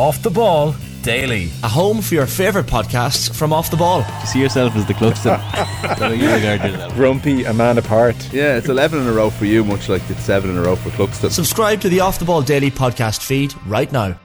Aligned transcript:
Off 0.00 0.22
the 0.22 0.30
Ball 0.30 0.74
Daily. 1.02 1.50
A 1.62 1.68
home 1.68 2.00
for 2.00 2.14
your 2.14 2.26
favourite 2.26 2.66
podcasts 2.66 3.30
from 3.34 3.52
Off 3.52 3.70
the 3.70 3.76
Ball. 3.76 4.02
You 4.20 4.26
see 4.26 4.40
yourself 4.40 4.74
as 4.74 4.86
the 4.86 4.94
Cluxton. 4.94 5.38
Grumpy, 6.94 7.44
a 7.44 7.52
man 7.52 7.76
apart. 7.76 8.16
Yeah, 8.32 8.56
it's 8.56 8.70
11 8.70 9.02
in 9.02 9.06
a 9.06 9.12
row 9.12 9.28
for 9.28 9.44
you, 9.44 9.62
much 9.62 9.90
like 9.90 10.00
it's 10.08 10.22
7 10.22 10.48
in 10.48 10.56
a 10.56 10.62
row 10.62 10.74
for 10.74 10.88
Cluxton. 10.88 11.30
Subscribe 11.30 11.82
to 11.82 11.90
the 11.90 12.00
Off 12.00 12.18
the 12.18 12.24
Ball 12.24 12.40
Daily 12.40 12.70
podcast 12.70 13.22
feed 13.22 13.52
right 13.66 13.92
now. 13.92 14.18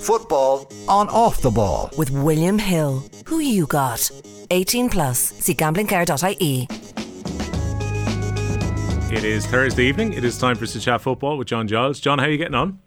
Football 0.00 0.72
on 0.88 1.10
Off 1.10 1.42
the 1.42 1.50
Ball. 1.50 1.90
with 1.98 2.10
William 2.10 2.58
Hill. 2.58 3.04
Who 3.26 3.40
you 3.40 3.66
got? 3.66 4.10
18 4.50 4.88
plus. 4.88 5.18
See 5.18 5.54
gamblingcare.ie. 5.54 6.66
It 9.14 9.24
is 9.24 9.44
Thursday 9.46 9.84
evening. 9.84 10.14
It 10.14 10.24
is 10.24 10.38
time 10.38 10.56
for 10.56 10.64
us 10.64 10.72
to 10.72 10.80
chat 10.80 11.02
football 11.02 11.36
with 11.36 11.48
John 11.48 11.68
Giles. 11.68 12.00
John, 12.00 12.18
how 12.18 12.24
are 12.24 12.30
you 12.30 12.38
getting 12.38 12.54
on? 12.54 12.78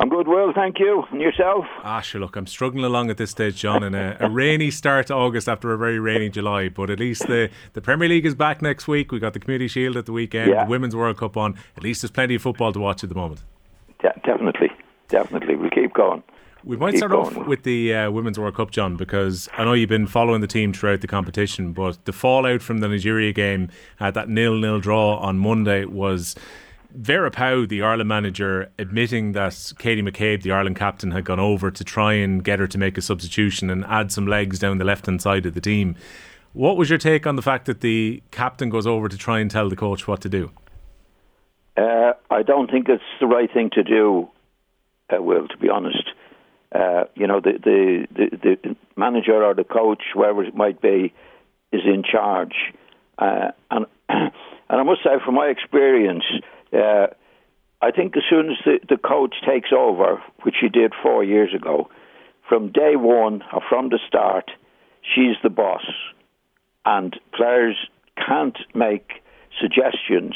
I'm 0.00 0.08
good, 0.08 0.26
Will. 0.26 0.52
Thank 0.54 0.78
you. 0.78 1.04
And 1.12 1.20
yourself? 1.20 1.66
Ah, 1.84 2.00
sure. 2.00 2.20
Look, 2.22 2.34
I'm 2.36 2.46
struggling 2.46 2.84
along 2.84 3.10
at 3.10 3.18
this 3.18 3.30
stage, 3.32 3.56
John, 3.56 3.82
in 3.82 3.94
a, 3.94 4.16
a 4.18 4.30
rainy 4.30 4.70
start 4.70 5.08
to 5.08 5.14
August 5.14 5.46
after 5.46 5.72
a 5.72 5.78
very 5.78 5.98
rainy 5.98 6.30
July. 6.30 6.70
But 6.70 6.88
at 6.88 6.98
least 6.98 7.26
the, 7.26 7.50
the 7.74 7.82
Premier 7.82 8.08
League 8.08 8.24
is 8.24 8.34
back 8.34 8.62
next 8.62 8.88
week. 8.88 9.12
We 9.12 9.18
got 9.18 9.34
the 9.34 9.40
Community 9.40 9.68
Shield 9.68 9.96
at 9.98 10.06
the 10.06 10.12
weekend, 10.12 10.50
Yeah. 10.50 10.64
the 10.64 10.70
Women's 10.70 10.96
World 10.96 11.18
Cup 11.18 11.36
on. 11.36 11.54
At 11.76 11.82
least 11.82 12.00
there's 12.00 12.10
plenty 12.10 12.34
of 12.34 12.40
football 12.42 12.72
to 12.72 12.80
watch 12.80 13.02
at 13.04 13.10
the 13.10 13.14
moment. 13.14 13.42
De- 14.00 14.20
definitely. 14.24 14.70
Definitely. 15.08 15.56
We'll 15.56 15.68
keep 15.70 15.92
going. 15.92 16.22
We 16.64 16.76
might 16.76 16.92
Keep 16.92 16.98
start 16.98 17.12
off 17.12 17.36
with 17.46 17.62
the 17.64 17.94
uh, 17.94 18.10
Women's 18.10 18.38
World 18.38 18.54
Cup, 18.54 18.70
John, 18.70 18.96
because 18.96 19.48
I 19.56 19.64
know 19.64 19.72
you've 19.72 19.88
been 19.88 20.06
following 20.06 20.40
the 20.42 20.46
team 20.46 20.72
throughout 20.74 21.00
the 21.02 21.06
competition, 21.06 21.72
but 21.72 22.02
the 22.04 22.12
fallout 22.12 22.60
from 22.62 22.78
the 22.78 22.88
Nigeria 22.88 23.32
game, 23.32 23.68
uh, 23.98 24.10
that 24.10 24.28
nil-nil 24.28 24.78
draw 24.80 25.16
on 25.16 25.38
Monday, 25.38 25.86
was 25.86 26.36
Vera 26.94 27.30
Pauw, 27.30 27.68
the 27.68 27.82
Ireland 27.82 28.08
manager, 28.08 28.70
admitting 28.78 29.32
that 29.32 29.72
Katie 29.78 30.02
McCabe, 30.02 30.42
the 30.42 30.52
Ireland 30.52 30.76
captain, 30.76 31.12
had 31.12 31.24
gone 31.24 31.40
over 31.40 31.70
to 31.70 31.84
try 31.84 32.14
and 32.14 32.42
get 32.42 32.58
her 32.58 32.66
to 32.66 32.78
make 32.78 32.98
a 32.98 33.02
substitution 33.02 33.70
and 33.70 33.84
add 33.84 34.10
some 34.10 34.26
legs 34.26 34.58
down 34.58 34.78
the 34.78 34.84
left-hand 34.84 35.22
side 35.22 35.46
of 35.46 35.54
the 35.54 35.60
team. 35.60 35.96
What 36.52 36.76
was 36.76 36.90
your 36.90 36.98
take 36.98 37.26
on 37.26 37.36
the 37.36 37.42
fact 37.42 37.66
that 37.66 37.80
the 37.80 38.22
captain 38.32 38.70
goes 38.70 38.86
over 38.86 39.08
to 39.08 39.16
try 39.16 39.38
and 39.38 39.50
tell 39.50 39.68
the 39.68 39.76
coach 39.76 40.08
what 40.08 40.20
to 40.22 40.28
do? 40.28 40.50
Uh, 41.76 42.12
I 42.30 42.42
don't 42.42 42.70
think 42.70 42.88
it's 42.88 43.02
the 43.20 43.26
right 43.26 43.50
thing 43.52 43.70
to 43.74 43.84
do, 43.84 44.28
uh, 45.12 45.22
Will, 45.22 45.46
to 45.46 45.56
be 45.58 45.68
honest. 45.68 46.10
Uh, 46.74 47.04
you 47.14 47.26
know, 47.26 47.40
the, 47.40 47.52
the, 47.62 48.06
the, 48.14 48.58
the 48.62 48.76
manager 48.96 49.44
or 49.44 49.54
the 49.54 49.64
coach, 49.64 50.02
whoever 50.12 50.42
it 50.44 50.54
might 50.54 50.80
be, 50.80 51.12
is 51.72 51.82
in 51.84 52.02
charge. 52.02 52.54
Uh, 53.16 53.52
and, 53.70 53.86
and 54.08 54.32
I 54.68 54.82
must 54.82 55.02
say, 55.04 55.10
from 55.24 55.36
my 55.36 55.46
experience, 55.46 56.24
uh, 56.72 57.08
I 57.82 57.90
think 57.90 58.16
as 58.16 58.22
soon 58.28 58.50
as 58.50 58.56
the, 58.64 58.78
the 58.88 58.98
coach 58.98 59.34
takes 59.46 59.70
over, 59.76 60.22
which 60.42 60.56
he 60.60 60.68
did 60.68 60.92
four 61.02 61.24
years 61.24 61.54
ago, 61.54 61.88
from 62.48 62.72
day 62.72 62.96
one 62.96 63.42
or 63.52 63.62
from 63.68 63.88
the 63.88 63.98
start, 64.06 64.50
she's 65.02 65.36
the 65.42 65.50
boss. 65.50 65.84
And 66.84 67.18
players 67.34 67.76
can't 68.16 68.58
make 68.74 69.22
suggestions, 69.60 70.34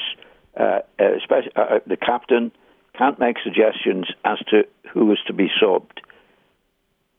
uh, 0.59 0.81
uh, 0.99 1.17
especially 1.17 1.53
uh, 1.57 1.81
the 1.87 1.97
captain 1.97 2.53
can't 2.97 3.19
make 3.19 3.37
suggestions 3.43 4.07
as 4.25 4.39
to 4.51 4.63
who 4.93 5.11
is 5.13 5.19
to 5.27 5.33
be 5.33 5.49
subbed. 5.61 5.99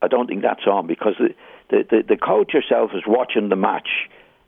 I 0.01 0.07
don't 0.07 0.27
think 0.27 0.41
that's 0.41 0.65
on 0.65 0.87
because 0.87 1.15
the, 1.19 1.35
the, 1.69 1.83
the, 1.89 2.03
the 2.09 2.17
coach 2.17 2.51
herself 2.53 2.91
is 2.93 3.03
watching 3.05 3.49
the 3.49 3.55
match 3.55 3.89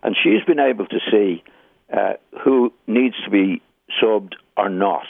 and 0.03 0.15
she's 0.21 0.43
been 0.45 0.59
able 0.59 0.85
to 0.87 0.99
see 1.11 1.43
uh, 1.91 2.13
who 2.43 2.71
needs 2.85 3.15
to 3.25 3.29
be 3.29 3.61
subbed 4.01 4.33
or 4.57 4.69
not. 4.69 5.07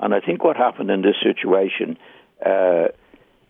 And 0.00 0.14
I 0.14 0.20
think 0.20 0.44
what 0.44 0.56
happened 0.56 0.90
in 0.90 1.02
this 1.02 1.16
situation, 1.22 1.98
uh, 2.44 2.88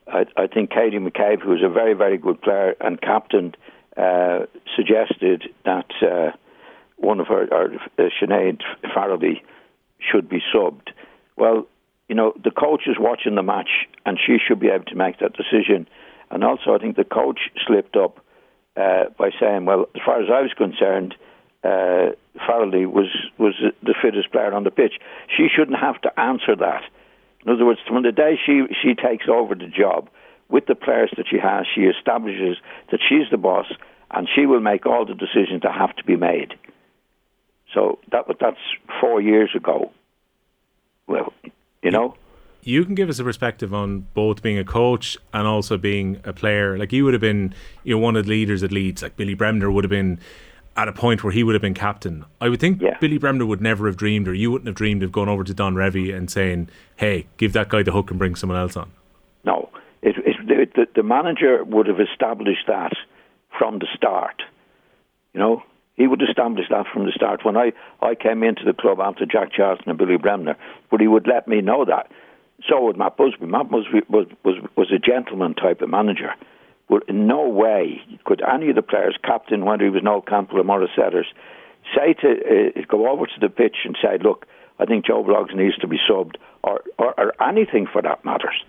I, 0.06 0.24
I 0.36 0.46
think 0.46 0.70
Katie 0.70 0.98
McCabe, 0.98 1.42
who 1.42 1.52
is 1.52 1.62
a 1.62 1.68
very, 1.68 1.94
very 1.94 2.16
good 2.16 2.40
player 2.40 2.74
and 2.80 3.00
captain, 3.00 3.54
uh, 3.96 4.46
suggested 4.74 5.44
that 5.64 5.90
uh, 6.02 6.30
one 6.96 7.20
of 7.20 7.26
her, 7.26 7.46
or 7.52 7.74
uh, 7.74 8.08
Sinead 8.20 8.62
Farrelly, 8.84 9.42
should 9.98 10.28
be 10.28 10.40
subbed. 10.54 10.88
Well, 11.36 11.66
you 12.08 12.14
know, 12.14 12.32
the 12.42 12.50
coach 12.50 12.82
is 12.86 12.96
watching 12.98 13.34
the 13.34 13.42
match 13.42 13.86
and 14.06 14.18
she 14.24 14.38
should 14.38 14.60
be 14.60 14.68
able 14.68 14.86
to 14.86 14.94
make 14.94 15.18
that 15.18 15.34
decision. 15.34 15.86
And 16.30 16.42
also, 16.42 16.74
I 16.74 16.78
think 16.78 16.96
the 16.96 17.04
coach 17.04 17.40
slipped 17.66 17.96
up 17.96 18.24
uh, 18.76 19.04
by 19.18 19.30
saying, 19.38 19.66
well, 19.66 19.86
as 19.94 20.00
far 20.04 20.22
as 20.22 20.28
I 20.32 20.40
was 20.40 20.52
concerned, 20.56 21.14
uh, 21.64 22.10
was, 22.34 23.08
was 23.38 23.54
the 23.82 23.94
fittest 24.00 24.30
player 24.32 24.52
on 24.52 24.64
the 24.64 24.70
pitch. 24.70 24.94
She 25.36 25.48
shouldn't 25.54 25.78
have 25.78 26.00
to 26.02 26.20
answer 26.20 26.56
that. 26.56 26.82
In 27.44 27.52
other 27.52 27.64
words, 27.64 27.80
from 27.86 28.02
the 28.02 28.12
day 28.12 28.38
she, 28.44 28.62
she 28.82 28.94
takes 28.94 29.26
over 29.28 29.54
the 29.54 29.66
job, 29.66 30.08
with 30.48 30.66
the 30.66 30.74
players 30.74 31.10
that 31.16 31.26
she 31.30 31.38
has, 31.38 31.66
she 31.74 31.82
establishes 31.82 32.56
that 32.90 33.00
she's 33.06 33.30
the 33.30 33.36
boss 33.36 33.66
and 34.10 34.28
she 34.34 34.46
will 34.46 34.60
make 34.60 34.86
all 34.86 35.04
the 35.04 35.14
decisions 35.14 35.62
that 35.62 35.74
have 35.74 35.94
to 35.96 36.04
be 36.04 36.16
made. 36.16 36.54
So 37.74 37.98
that 38.10 38.24
that's 38.40 38.56
four 39.00 39.20
years 39.20 39.50
ago. 39.54 39.92
Well, 41.06 41.32
you 41.82 41.90
know, 41.90 42.14
you 42.62 42.84
can 42.84 42.94
give 42.94 43.08
us 43.08 43.18
a 43.18 43.24
perspective 43.24 43.74
on 43.74 44.06
both 44.14 44.42
being 44.42 44.58
a 44.58 44.64
coach 44.64 45.16
and 45.32 45.46
also 45.46 45.76
being 45.76 46.20
a 46.24 46.32
player. 46.32 46.78
Like 46.78 46.92
you 46.92 47.04
would 47.04 47.14
have 47.14 47.20
been, 47.20 47.54
you 47.84 47.94
know, 47.94 47.98
one 47.98 48.16
of 48.16 48.24
the 48.24 48.30
leaders 48.30 48.62
at 48.62 48.72
Leeds. 48.72 49.02
Like 49.02 49.16
Billy 49.16 49.34
Bremner 49.34 49.70
would 49.70 49.84
have 49.84 49.90
been 49.90 50.18
at 50.78 50.86
a 50.86 50.92
point 50.92 51.24
where 51.24 51.32
he 51.32 51.42
would 51.42 51.56
have 51.56 51.60
been 51.60 51.74
captain. 51.74 52.24
I 52.40 52.48
would 52.48 52.60
think 52.60 52.80
Yeah. 52.80 52.96
Billy 53.00 53.18
Bremner 53.18 53.44
would 53.44 53.60
never 53.60 53.86
have 53.86 53.96
dreamed, 53.96 54.28
or 54.28 54.32
you 54.32 54.52
wouldn't 54.52 54.68
have 54.68 54.76
dreamed 54.76 55.02
of 55.02 55.10
going 55.10 55.28
over 55.28 55.42
to 55.42 55.52
Don 55.52 55.74
Revie 55.74 56.14
and 56.14 56.30
saying, 56.30 56.68
"Hey, 56.96 57.26
give 57.36 57.52
that 57.54 57.68
guy 57.68 57.82
the 57.82 57.90
hook 57.90 58.10
and 58.10 58.18
bring 58.18 58.36
someone 58.36 58.58
else 58.58 58.76
on." 58.76 58.90
no. 59.44 59.68
It, 60.00 60.14
it, 60.18 60.74
the, 60.74 60.86
the, 60.94 61.02
manager 61.02 61.64
would 61.64 61.88
have 61.88 61.98
established 61.98 62.68
that 62.68 62.92
from 63.58 63.80
the 63.80 63.88
start. 63.96 64.42
You 65.34 65.40
know, 65.40 65.62
he 65.96 66.06
would 66.06 66.22
establish 66.22 66.66
that 66.70 66.86
from 66.92 67.04
the 67.04 67.12
start. 67.12 67.44
When 67.44 67.56
I, 67.56 67.72
I 68.00 68.14
came 68.14 68.44
into 68.44 68.62
the 68.64 68.72
club 68.72 69.00
after 69.00 69.26
Jack 69.26 69.52
Charlton 69.52 69.88
and 69.88 69.98
Billy 69.98 70.16
Bremner, 70.16 70.56
but 70.88 71.00
he 71.00 71.08
would 71.08 71.26
let 71.26 71.48
me 71.48 71.60
know 71.60 71.84
that. 71.84 72.12
So 72.68 72.80
would 72.84 72.96
Matt 72.96 73.16
Busby. 73.16 73.46
Matt 73.46 73.70
Busby 73.70 74.02
was, 74.08 74.28
was, 74.44 74.56
was 74.76 74.92
a 74.92 74.98
gentleman 75.00 75.54
type 75.54 75.80
of 75.80 75.90
manager. 75.90 76.32
But 76.88 77.02
in 77.08 77.26
no 77.26 77.48
way 77.48 78.00
could 78.24 78.42
any 78.42 78.70
of 78.70 78.76
the 78.76 78.82
players, 78.82 79.16
captain, 79.22 79.64
whether 79.64 79.84
he 79.84 79.90
was 79.90 80.02
Noel 80.02 80.22
Cantwell 80.22 80.62
or 80.62 80.64
Maurice 80.64 80.90
Setters, 80.96 81.26
say 81.94 82.14
to 82.14 82.28
uh, 82.28 82.80
go 82.88 83.10
over 83.10 83.26
to 83.26 83.40
the 83.40 83.48
pitch 83.48 83.76
and 83.84 83.96
say, 84.02 84.18
"Look, 84.22 84.46
I 84.78 84.86
think 84.86 85.06
Joe 85.06 85.22
Bloggs 85.22 85.54
needs 85.54 85.76
to 85.78 85.86
be 85.86 85.98
subbed," 86.08 86.36
or, 86.62 86.82
or, 86.98 87.14
or 87.18 87.42
anything 87.42 87.86
for 87.92 88.00
that 88.02 88.24
matters. 88.24 88.64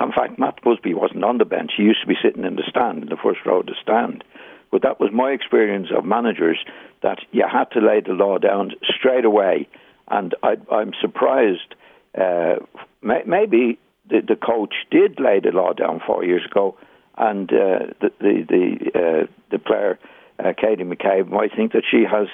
In 0.00 0.12
fact, 0.12 0.38
Matt 0.38 0.62
Busby 0.62 0.94
wasn't 0.94 1.24
on 1.24 1.38
the 1.38 1.44
bench. 1.44 1.72
He 1.76 1.82
used 1.82 2.00
to 2.02 2.06
be 2.06 2.14
sitting 2.22 2.44
in 2.44 2.54
the 2.54 2.62
stand, 2.68 3.02
in 3.02 3.08
the 3.08 3.16
first 3.16 3.40
row 3.44 3.60
of 3.60 3.66
the 3.66 3.74
stand. 3.82 4.22
But 4.70 4.82
that 4.82 5.00
was 5.00 5.10
my 5.12 5.30
experience 5.30 5.88
of 5.96 6.04
managers 6.04 6.58
that 7.02 7.18
you 7.32 7.44
had 7.50 7.70
to 7.72 7.80
lay 7.80 8.00
the 8.00 8.12
law 8.12 8.38
down 8.38 8.72
straight 8.96 9.24
away. 9.24 9.68
And 10.08 10.34
I, 10.42 10.56
I'm 10.70 10.92
surprised. 11.00 11.74
Uh, 12.16 12.56
may, 13.02 13.22
maybe 13.26 13.78
the, 14.08 14.20
the 14.20 14.36
coach 14.36 14.74
did 14.90 15.18
lay 15.18 15.40
the 15.40 15.50
law 15.50 15.72
down 15.72 16.00
four 16.06 16.24
years 16.24 16.44
ago, 16.48 16.76
and 17.18 17.50
uh, 17.52 17.78
the 18.00 18.12
the 18.20 18.44
the, 18.48 18.90
uh, 18.94 19.26
the 19.50 19.58
player 19.58 19.98
uh, 20.38 20.52
Katie 20.56 20.84
McCabe 20.84 21.28
might 21.28 21.54
think 21.54 21.72
that 21.72 21.82
she 21.90 22.04
has 22.04 22.28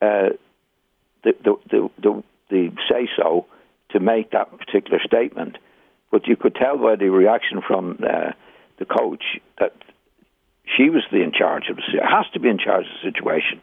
uh, 0.00 0.34
the, 1.22 1.34
the 1.44 1.56
the 1.70 1.90
the 2.00 2.22
the 2.50 2.70
say 2.88 3.08
so 3.16 3.46
to 3.90 4.00
make 4.00 4.30
that 4.30 4.56
particular 4.58 4.98
statement. 5.04 5.58
But 6.10 6.26
you 6.26 6.36
could 6.36 6.54
tell 6.54 6.78
by 6.78 6.96
the 6.96 7.08
reaction 7.08 7.60
from 7.66 7.98
uh, 8.02 8.32
the 8.78 8.84
coach 8.84 9.24
that 9.58 9.74
she 10.76 10.88
was 10.88 11.02
the 11.10 11.22
in 11.22 11.32
charge 11.32 11.64
of 11.68 11.76
the 11.76 11.82
has 12.02 12.26
to 12.32 12.40
be 12.40 12.48
in 12.48 12.58
charge 12.58 12.86
of 12.86 12.92
the 13.02 13.10
situation. 13.10 13.60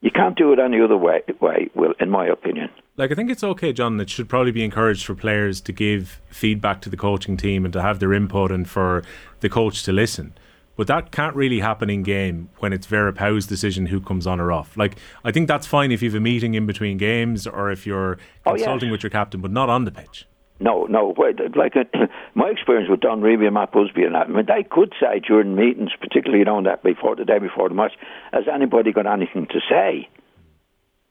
You 0.00 0.10
can't 0.10 0.36
do 0.36 0.52
it 0.52 0.58
any 0.58 0.80
other 0.80 0.96
way. 0.96 1.22
Way, 1.40 1.70
Will, 1.74 1.94
in 1.98 2.10
my 2.10 2.26
opinion. 2.26 2.70
Like 2.98 3.12
I 3.12 3.14
think 3.14 3.30
it's 3.30 3.44
okay, 3.44 3.72
John. 3.72 3.98
It 4.00 4.10
should 4.10 4.28
probably 4.28 4.50
be 4.52 4.64
encouraged 4.64 5.06
for 5.06 5.14
players 5.14 5.60
to 5.62 5.72
give 5.72 6.20
feedback 6.30 6.80
to 6.82 6.90
the 6.90 6.96
coaching 6.96 7.36
team 7.36 7.64
and 7.64 7.72
to 7.72 7.80
have 7.80 8.00
their 8.00 8.12
input, 8.12 8.50
and 8.50 8.68
for 8.68 9.02
the 9.40 9.48
coach 9.48 9.84
to 9.84 9.92
listen. 9.92 10.36
But 10.76 10.86
that 10.88 11.10
can't 11.12 11.34
really 11.34 11.60
happen 11.60 11.90
in 11.90 12.02
game 12.02 12.50
when 12.58 12.72
it's 12.72 12.86
Vera 12.86 13.12
Pauw's 13.12 13.46
decision 13.46 13.86
who 13.86 14.00
comes 14.00 14.26
on 14.26 14.40
or 14.40 14.52
off. 14.52 14.76
Like 14.76 14.96
I 15.24 15.30
think 15.32 15.46
that's 15.48 15.66
fine 15.66 15.92
if 15.92 16.02
you 16.02 16.10
have 16.10 16.16
a 16.16 16.20
meeting 16.20 16.54
in 16.54 16.66
between 16.66 16.98
games 16.98 17.46
or 17.46 17.70
if 17.70 17.86
you're 17.86 18.18
Oh, 18.46 18.52
yes. 18.54 18.62
consulting 18.64 18.90
with 18.90 19.02
your 19.02 19.10
captain, 19.10 19.40
but 19.40 19.50
not 19.52 19.68
on 19.68 19.84
the 19.84 19.90
pitch. 19.92 20.26
No, 20.60 20.86
no. 20.86 21.14
Like 21.54 21.76
uh, 21.76 21.84
my 22.34 22.48
experience 22.48 22.90
with 22.90 22.98
Don 23.00 23.20
Revie 23.20 23.44
and 23.46 23.54
Matt 23.54 23.70
Busby 23.72 24.02
and 24.04 24.14
that, 24.16 24.26
I 24.26 24.30
mean, 24.30 24.46
they 24.46 24.64
could 24.68 24.92
say 25.00 25.20
during 25.20 25.54
meetings, 25.54 25.90
particularly 26.00 26.40
you 26.40 26.44
know 26.44 26.60
that 26.64 26.82
before 26.82 27.14
the 27.14 27.24
day 27.24 27.38
before 27.38 27.68
the 27.68 27.76
match, 27.76 27.92
has 28.32 28.44
anybody 28.52 28.90
got 28.92 29.06
anything 29.06 29.46
to 29.46 29.60
say? 29.70 30.08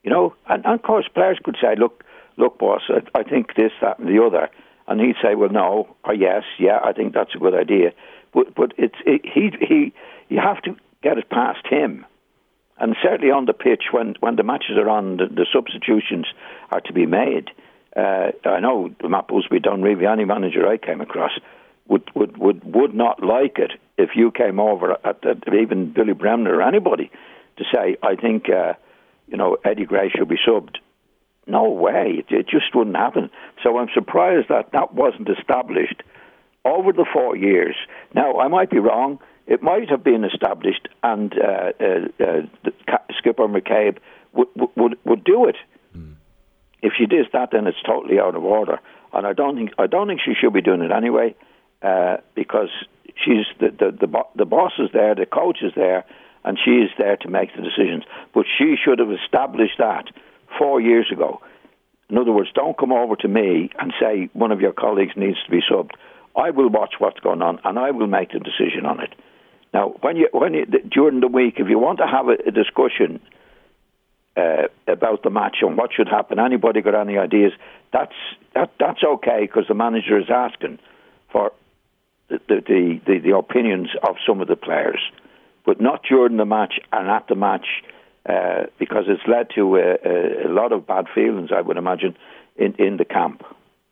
You 0.07 0.13
know, 0.13 0.35
and, 0.47 0.63
and 0.65 0.75
of 0.75 0.83
course 0.83 1.05
players 1.13 1.37
could 1.43 1.57
say, 1.61 1.75
look, 1.77 2.01
look, 2.37 2.59
boss, 2.59 2.83
I, 2.87 3.19
I 3.19 3.23
think 3.23 3.55
this, 3.55 3.73
that, 3.81 3.99
and 3.99 4.07
the 4.07 4.23
other, 4.23 4.49
and 4.87 5.01
he'd 5.01 5.17
say, 5.21 5.35
well, 5.35 5.49
no, 5.49 5.97
or 6.05 6.13
yes, 6.13 6.43
yeah, 6.57 6.79
I 6.81 6.93
think 6.93 7.13
that's 7.13 7.35
a 7.35 7.37
good 7.37 7.53
idea, 7.53 7.91
but 8.33 8.55
but 8.55 8.71
it's 8.77 8.95
it, 9.05 9.25
he 9.25 9.51
he 9.59 9.93
you 10.29 10.39
have 10.39 10.61
to 10.61 10.77
get 11.03 11.17
it 11.17 11.29
past 11.29 11.67
him. 11.69 12.05
And 12.77 12.95
certainly 13.03 13.31
on 13.33 13.47
the 13.47 13.53
pitch, 13.53 13.91
when, 13.91 14.15
when 14.21 14.37
the 14.37 14.43
matches 14.43 14.77
are 14.77 14.87
on, 14.87 15.17
the, 15.17 15.25
the 15.25 15.45
substitutions 15.51 16.27
are 16.71 16.79
to 16.79 16.93
be 16.93 17.05
made. 17.05 17.49
Uh, 17.93 18.31
I 18.45 18.61
know 18.61 18.89
Matt 19.03 19.27
Busby, 19.27 19.59
Don 19.59 19.81
Revie, 19.81 20.09
any 20.09 20.23
manager 20.23 20.65
I 20.65 20.77
came 20.77 21.01
across, 21.01 21.31
would 21.89 22.09
would 22.15 22.37
would, 22.37 22.63
would 22.63 22.93
not 22.93 23.21
like 23.21 23.59
it 23.59 23.73
if 23.97 24.11
you 24.15 24.31
came 24.31 24.61
over 24.61 24.93
at, 25.03 25.25
at 25.25 25.53
even 25.53 25.91
Billy 25.91 26.13
Bremner 26.13 26.55
or 26.55 26.61
anybody 26.61 27.11
to 27.57 27.65
say, 27.75 27.97
I 28.01 28.15
think 28.15 28.49
uh, 28.49 28.75
you 29.27 29.37
know 29.37 29.57
Eddie 29.63 29.85
Gray 29.85 30.09
should 30.09 30.29
be 30.29 30.37
subbed. 30.47 30.77
No 31.45 31.69
way, 31.69 32.15
it, 32.19 32.25
it 32.29 32.47
just 32.47 32.75
wouldn't 32.75 32.97
happen. 32.97 33.29
So 33.63 33.77
I'm 33.77 33.87
surprised 33.93 34.49
that 34.49 34.71
that 34.73 34.93
wasn't 34.93 35.29
established 35.29 36.03
over 36.65 36.91
the 36.91 37.05
four 37.11 37.35
years. 37.35 37.75
Now 38.13 38.39
I 38.39 38.47
might 38.47 38.69
be 38.69 38.79
wrong. 38.79 39.19
It 39.47 39.63
might 39.63 39.89
have 39.89 40.03
been 40.03 40.25
established, 40.25 40.89
and 41.03 41.33
uh, 41.33 41.71
uh, 41.79 42.23
uh, 42.23 42.95
Skipper 43.17 43.47
McCabe 43.47 43.97
would 44.33 44.49
would 44.75 44.97
would 45.05 45.23
do 45.23 45.47
it. 45.47 45.55
Mm. 45.97 46.15
If 46.81 46.93
she 46.97 47.05
does 47.05 47.27
that, 47.31 47.49
then 47.51 47.65
it's 47.65 47.81
totally 47.85 48.19
out 48.19 48.35
of 48.35 48.43
order. 48.43 48.79
And 49.13 49.25
I 49.25 49.33
don't 49.33 49.55
think 49.55 49.71
I 49.79 49.87
don't 49.87 50.07
think 50.07 50.19
she 50.23 50.33
should 50.39 50.53
be 50.53 50.61
doing 50.61 50.81
it 50.81 50.91
anyway, 50.91 51.33
uh, 51.81 52.17
because 52.35 52.69
she's 53.23 53.45
the 53.59 53.69
the 53.69 54.07
the, 54.07 54.23
the 54.35 54.45
boss 54.45 54.73
is 54.79 54.89
there, 54.91 55.15
the 55.15 55.25
coach 55.25 55.59
is 55.61 55.71
there, 55.75 56.03
and 56.43 56.57
she 56.63 56.71
is 56.71 56.89
there 56.97 57.17
to 57.17 57.29
make 57.29 57.55
the 57.55 57.61
decisions. 57.61 58.03
But 58.33 58.45
she 58.57 58.75
should 58.83 58.99
have 58.99 59.11
established 59.11 59.77
that 59.79 60.05
four 60.57 60.79
years 60.79 61.09
ago. 61.11 61.41
In 62.09 62.17
other 62.17 62.31
words, 62.31 62.49
don't 62.53 62.77
come 62.77 62.91
over 62.91 63.15
to 63.17 63.27
me 63.27 63.69
and 63.79 63.93
say 63.99 64.29
one 64.33 64.51
of 64.51 64.61
your 64.61 64.71
colleagues 64.71 65.13
needs 65.15 65.37
to 65.43 65.51
be 65.51 65.61
subbed. 65.69 65.91
I 66.35 66.51
will 66.51 66.69
watch 66.69 66.95
what's 66.99 67.19
going 67.19 67.41
on 67.41 67.59
and 67.63 67.77
I 67.77 67.91
will 67.91 68.07
make 68.07 68.31
the 68.31 68.39
decision 68.39 68.85
on 68.85 69.01
it. 69.01 69.13
Now, 69.73 69.95
when 70.01 70.15
you 70.15 70.29
when 70.31 70.53
you 70.53 70.65
during 70.65 71.19
the 71.19 71.27
week, 71.27 71.55
if 71.57 71.67
you 71.69 71.77
want 71.77 71.99
to 71.99 72.07
have 72.07 72.27
a, 72.29 72.37
a 72.47 72.51
discussion 72.51 73.19
uh, 74.37 74.67
about 74.87 75.23
the 75.23 75.29
match 75.29 75.57
and 75.61 75.77
what 75.77 75.91
should 75.93 76.07
happen, 76.07 76.39
anybody 76.39 76.81
got 76.81 76.95
any 76.95 77.17
ideas? 77.17 77.51
That's 77.91 78.15
that 78.53 78.71
that's 78.79 79.03
okay 79.03 79.41
because 79.41 79.65
the 79.67 79.73
manager 79.73 80.17
is 80.17 80.29
asking 80.29 80.79
for 81.31 81.51
the 82.29 82.39
the, 82.47 83.01
the 83.05 83.19
the 83.19 83.35
opinions 83.35 83.89
of 84.07 84.15
some 84.25 84.41
of 84.41 84.47
the 84.47 84.55
players, 84.55 85.01
but 85.67 85.79
not 85.81 86.01
during 86.09 86.37
the 86.37 86.45
match 86.45 86.79
and 86.91 87.07
at 87.09 87.27
the 87.27 87.35
match. 87.35 87.67
Uh, 88.27 88.65
because 88.77 89.05
it's 89.07 89.21
led 89.25 89.47
to 89.55 89.77
a, 89.77 90.47
a, 90.47 90.49
lot 90.49 90.73
of 90.73 90.85
bad 90.85 91.05
feelings, 91.15 91.49
I 91.55 91.61
would 91.61 91.77
imagine, 91.77 92.17
in, 92.57 92.73
in 92.75 92.97
the 92.97 93.05
camp. 93.05 93.41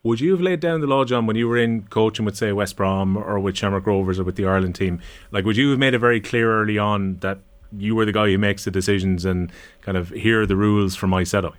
Would 0.04 0.20
you 0.20 0.32
have 0.32 0.42
laid 0.42 0.60
down 0.60 0.82
the 0.82 0.88
law, 0.88 1.06
John, 1.06 1.26
when 1.26 1.38
you 1.38 1.48
were 1.48 1.58
in 1.58 1.84
coaching 1.84 2.26
with, 2.26 2.36
say, 2.36 2.52
West 2.52 2.76
Brom 2.76 3.16
or 3.16 3.40
with 3.40 3.56
Shamrock 3.56 3.88
Rovers 3.88 4.20
or 4.20 4.26
with 4.26 4.36
the 4.36 4.46
Ireland 4.46 4.76
team? 4.76 5.00
Like, 5.32 5.46
would 5.46 5.56
you 5.56 5.70
have 5.70 5.80
made 5.80 5.94
it 5.94 6.00
very 6.00 6.20
clear 6.20 6.52
early 6.52 6.78
on 6.78 7.16
that 7.20 7.40
you 7.78 7.96
were 7.96 8.04
the 8.04 8.12
guy 8.12 8.28
who 8.28 8.38
makes 8.38 8.66
the 8.66 8.72
decisions 8.72 9.24
and 9.24 9.54
kind 9.80 9.98
of 9.98 10.10
here 10.10 10.42
are 10.42 10.46
the 10.46 10.58
rules 10.58 10.98
for 10.98 11.08
my 11.08 11.24
setup? 11.24 11.56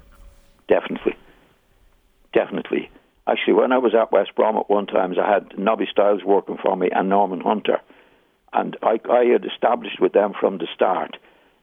Definitely. 0.68 1.16
Definitely. 2.34 2.90
Actually, 3.26 3.54
when 3.54 3.72
I 3.72 3.78
was 3.78 3.94
at 3.94 4.12
West 4.12 4.34
Brom 4.36 4.58
at 4.58 4.68
one 4.68 4.86
time, 4.86 5.14
I 5.18 5.32
had 5.32 5.58
Nobby 5.58 5.88
Stiles 5.90 6.24
working 6.24 6.58
for 6.62 6.76
me 6.76 6.90
and 6.94 7.08
Norman 7.08 7.40
Hunter. 7.40 7.80
And 8.52 8.76
I, 8.82 9.00
I 9.10 9.24
had 9.24 9.44
established 9.44 10.00
with 10.00 10.12
them 10.12 10.32
from 10.38 10.58
the 10.58 10.66
start, 10.74 11.16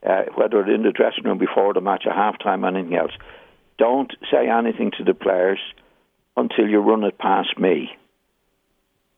uh, 0.07 0.23
whether 0.35 0.65
in 0.69 0.83
the 0.83 0.91
dressing 0.91 1.23
room 1.23 1.37
before 1.37 1.73
the 1.73 1.81
match, 1.81 2.03
at 2.05 2.15
half 2.15 2.37
time, 2.39 2.63
anything 2.63 2.95
else, 2.95 3.11
don't 3.77 4.11
say 4.31 4.47
anything 4.49 4.91
to 4.97 5.03
the 5.03 5.13
players 5.13 5.59
until 6.37 6.67
you 6.67 6.79
run 6.79 7.03
it 7.03 7.17
past 7.17 7.57
me. 7.57 7.89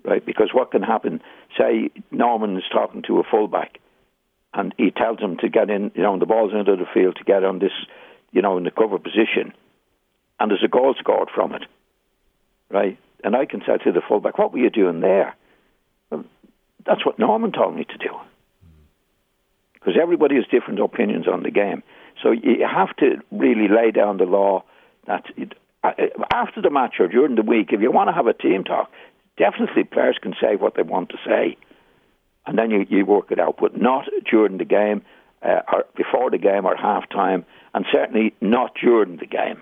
Right? 0.03 0.25
Because 0.25 0.49
what 0.53 0.71
can 0.71 0.83
happen, 0.83 1.21
say 1.57 1.89
Norman 2.11 2.55
is 2.57 2.63
talking 2.71 3.01
to 3.07 3.19
a 3.19 3.23
fullback 3.23 3.79
and 4.55 4.73
he 4.77 4.89
tells 4.89 5.19
him 5.19 5.37
to 5.37 5.49
get 5.49 5.69
in, 5.69 5.91
you 5.95 6.03
know, 6.03 6.17
the 6.17 6.25
ball's 6.25 6.53
into 6.53 6.75
the 6.75 6.85
field 6.93 7.17
to 7.17 7.23
get 7.25 7.43
on 7.43 7.59
this, 7.59 7.73
you 8.31 8.41
know, 8.41 8.57
in 8.57 8.63
the 8.63 8.71
cover 8.71 8.97
position, 8.97 9.53
and 10.39 10.49
there's 10.49 10.63
a 10.63 10.69
goal 10.69 10.95
scored 10.97 11.29
from 11.33 11.53
it. 11.53 11.63
Right? 12.69 12.97
And 13.23 13.35
I 13.35 13.45
can 13.45 13.61
say 13.61 13.77
to 13.83 13.91
the 13.91 14.01
fullback, 14.07 14.37
what 14.37 14.53
were 14.53 14.59
you 14.59 14.69
doing 14.69 15.01
there? 15.01 15.35
That's 16.85 17.05
what 17.05 17.19
Norman 17.19 17.51
told 17.51 17.75
me 17.75 17.83
to 17.85 17.97
do. 17.97 18.15
Because 19.73 19.95
everybody 20.01 20.35
has 20.35 20.45
different 20.51 20.79
opinions 20.79 21.27
on 21.27 21.43
the 21.43 21.51
game. 21.51 21.83
So 22.21 22.31
you 22.31 22.65
have 22.65 22.95
to 22.97 23.17
really 23.31 23.67
lay 23.67 23.91
down 23.91 24.17
the 24.17 24.25
law 24.25 24.63
that 25.05 25.25
it, 25.35 25.53
uh, 25.83 25.91
after 26.33 26.61
the 26.61 26.69
match 26.69 26.95
or 26.99 27.07
during 27.07 27.35
the 27.35 27.43
week, 27.43 27.69
if 27.71 27.81
you 27.81 27.91
want 27.91 28.09
to 28.09 28.13
have 28.13 28.27
a 28.27 28.33
team 28.33 28.63
talk, 28.63 28.89
definitely 29.37 29.83
players 29.83 30.17
can 30.21 30.33
say 30.41 30.55
what 30.55 30.75
they 30.75 30.81
want 30.81 31.09
to 31.09 31.17
say, 31.25 31.57
and 32.47 32.57
then 32.57 32.71
you, 32.71 32.85
you 32.89 33.05
work 33.05 33.31
it 33.31 33.39
out. 33.39 33.57
But 33.59 33.79
not 33.79 34.05
during 34.29 34.57
the 34.57 34.65
game, 34.65 35.03
uh, 35.43 35.61
or 35.71 35.85
before 35.95 36.31
the 36.31 36.37
game, 36.37 36.65
or 36.65 36.75
half 36.75 37.07
time, 37.09 37.45
and 37.73 37.85
certainly 37.91 38.33
not 38.41 38.73
during 38.81 39.17
the 39.17 39.27
game. 39.27 39.61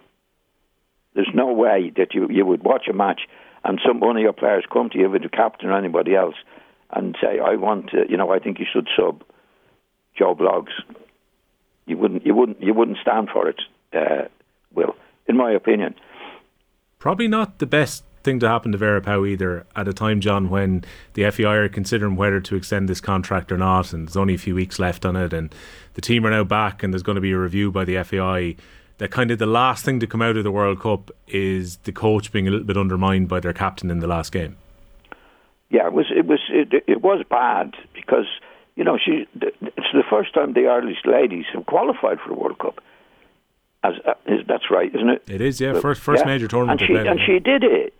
There's 1.16 1.32
no 1.34 1.52
way 1.52 1.92
that 1.98 2.14
you, 2.14 2.28
you 2.30 2.46
would 2.46 2.64
watch 2.64 2.88
a 2.90 2.94
match 2.94 3.22
and 3.64 3.80
some 3.86 4.00
one 4.00 4.18
of 4.18 4.22
your 4.22 4.34
players 4.34 4.66
come 4.72 4.90
to 4.90 4.98
you 4.98 5.10
with 5.10 5.24
the 5.24 5.30
captain 5.30 5.70
or 5.70 5.78
anybody 5.78 6.16
else 6.16 6.36
and 6.96 7.16
say, 7.22 7.40
"I 7.40 7.56
want 7.56 7.90
to," 7.92 8.06
you 8.10 8.18
know, 8.18 8.32
I 8.32 8.40
think 8.40 8.60
you 8.60 8.66
should 8.72 8.88
sub 8.96 9.24
Joe 10.18 10.36
Bloggs. 10.36 10.72
You 11.86 11.98
wouldn't, 11.98 12.26
you 12.26 12.34
wouldn't, 12.34 12.62
you 12.62 12.74
wouldn't 12.74 12.98
stand 13.02 13.30
for 13.30 13.50
it, 13.50 13.62
uh, 13.94 14.28
Will, 14.74 14.96
in 15.28 15.36
my 15.36 15.52
opinion. 15.52 15.96
Probably 17.00 17.28
not 17.28 17.60
the 17.60 17.66
best 17.66 18.06
thing 18.24 18.40
to 18.40 18.48
happen 18.48 18.72
to 18.72 18.78
Vera 18.78 19.02
Pauw 19.02 19.28
either 19.28 19.66
at 19.76 19.88
a 19.88 19.94
time, 19.94 20.22
John, 20.22 20.50
when 20.50 20.84
the 21.14 21.30
FAI 21.30 21.56
are 21.56 21.70
considering 21.70 22.16
whether 22.16 22.40
to 22.40 22.56
extend 22.56 22.88
this 22.88 23.02
contract 23.02 23.52
or 23.52 23.58
not, 23.58 23.94
and 23.94 24.08
there's 24.08 24.18
only 24.18 24.36
a 24.36 24.40
few 24.40 24.56
weeks 24.56 24.80
left 24.80 25.06
on 25.06 25.16
it, 25.16 25.34
and 25.34 25.54
the 25.96 26.02
team 26.02 26.26
are 26.26 26.32
now 26.32 26.44
back, 26.44 26.82
and 26.82 26.94
there's 26.94 27.04
going 27.04 27.16
to 27.16 27.22
be 27.22 27.32
a 27.32 27.38
review 27.38 27.72
by 27.72 27.86
the 27.86 28.02
FAI. 28.04 28.56
That 29.00 29.12
kind 29.12 29.32
of 29.32 29.40
the 29.40 29.46
last 29.46 29.84
thing 29.84 30.00
to 30.00 30.08
come 30.08 30.22
out 30.22 30.38
of 30.38 30.44
the 30.44 30.52
World 30.52 30.80
Cup 30.80 31.12
is 31.28 31.78
the 31.78 31.92
coach 31.92 32.32
being 32.32 32.48
a 32.48 32.52
little 32.52 32.66
bit 32.66 32.78
undermined 32.78 33.28
by 33.28 33.40
their 33.40 33.54
captain 33.54 33.92
in 33.92 34.00
the 34.00 34.08
last 34.08 34.32
game. 34.32 34.56
Yeah, 35.74 35.88
it 35.88 35.94
was 35.94 36.06
it 36.16 36.26
was 36.26 36.40
it, 36.50 36.84
it 36.88 37.02
was 37.02 37.26
bad 37.30 37.74
because 37.94 38.28
you 38.76 38.86
know 38.86 38.98
she 39.04 39.28
it's 39.42 39.92
the 39.92 40.04
first 40.10 40.34
time 40.34 40.54
the 40.54 40.68
Irish 40.68 41.00
ladies 41.04 41.46
have 41.54 41.66
qualified 41.66 42.20
for 42.22 42.30
the 42.30 42.36
World 42.36 42.60
Cup 42.60 42.80
as, 43.84 43.96
uh, 44.08 44.14
is, 44.26 44.42
that's 44.48 44.72
right, 44.72 44.94
isn't 44.96 45.10
it? 45.10 45.24
It 45.28 45.42
is, 45.42 45.60
yeah. 45.60 45.80
First, 45.80 46.02
first 46.02 46.22
yeah. 46.22 46.32
major 46.32 46.48
tournament. 46.48 46.82
And 46.82 46.88
she 46.88 46.96
and 46.96 47.20
she 47.20 47.40
did 47.40 47.64
it. 47.64 47.94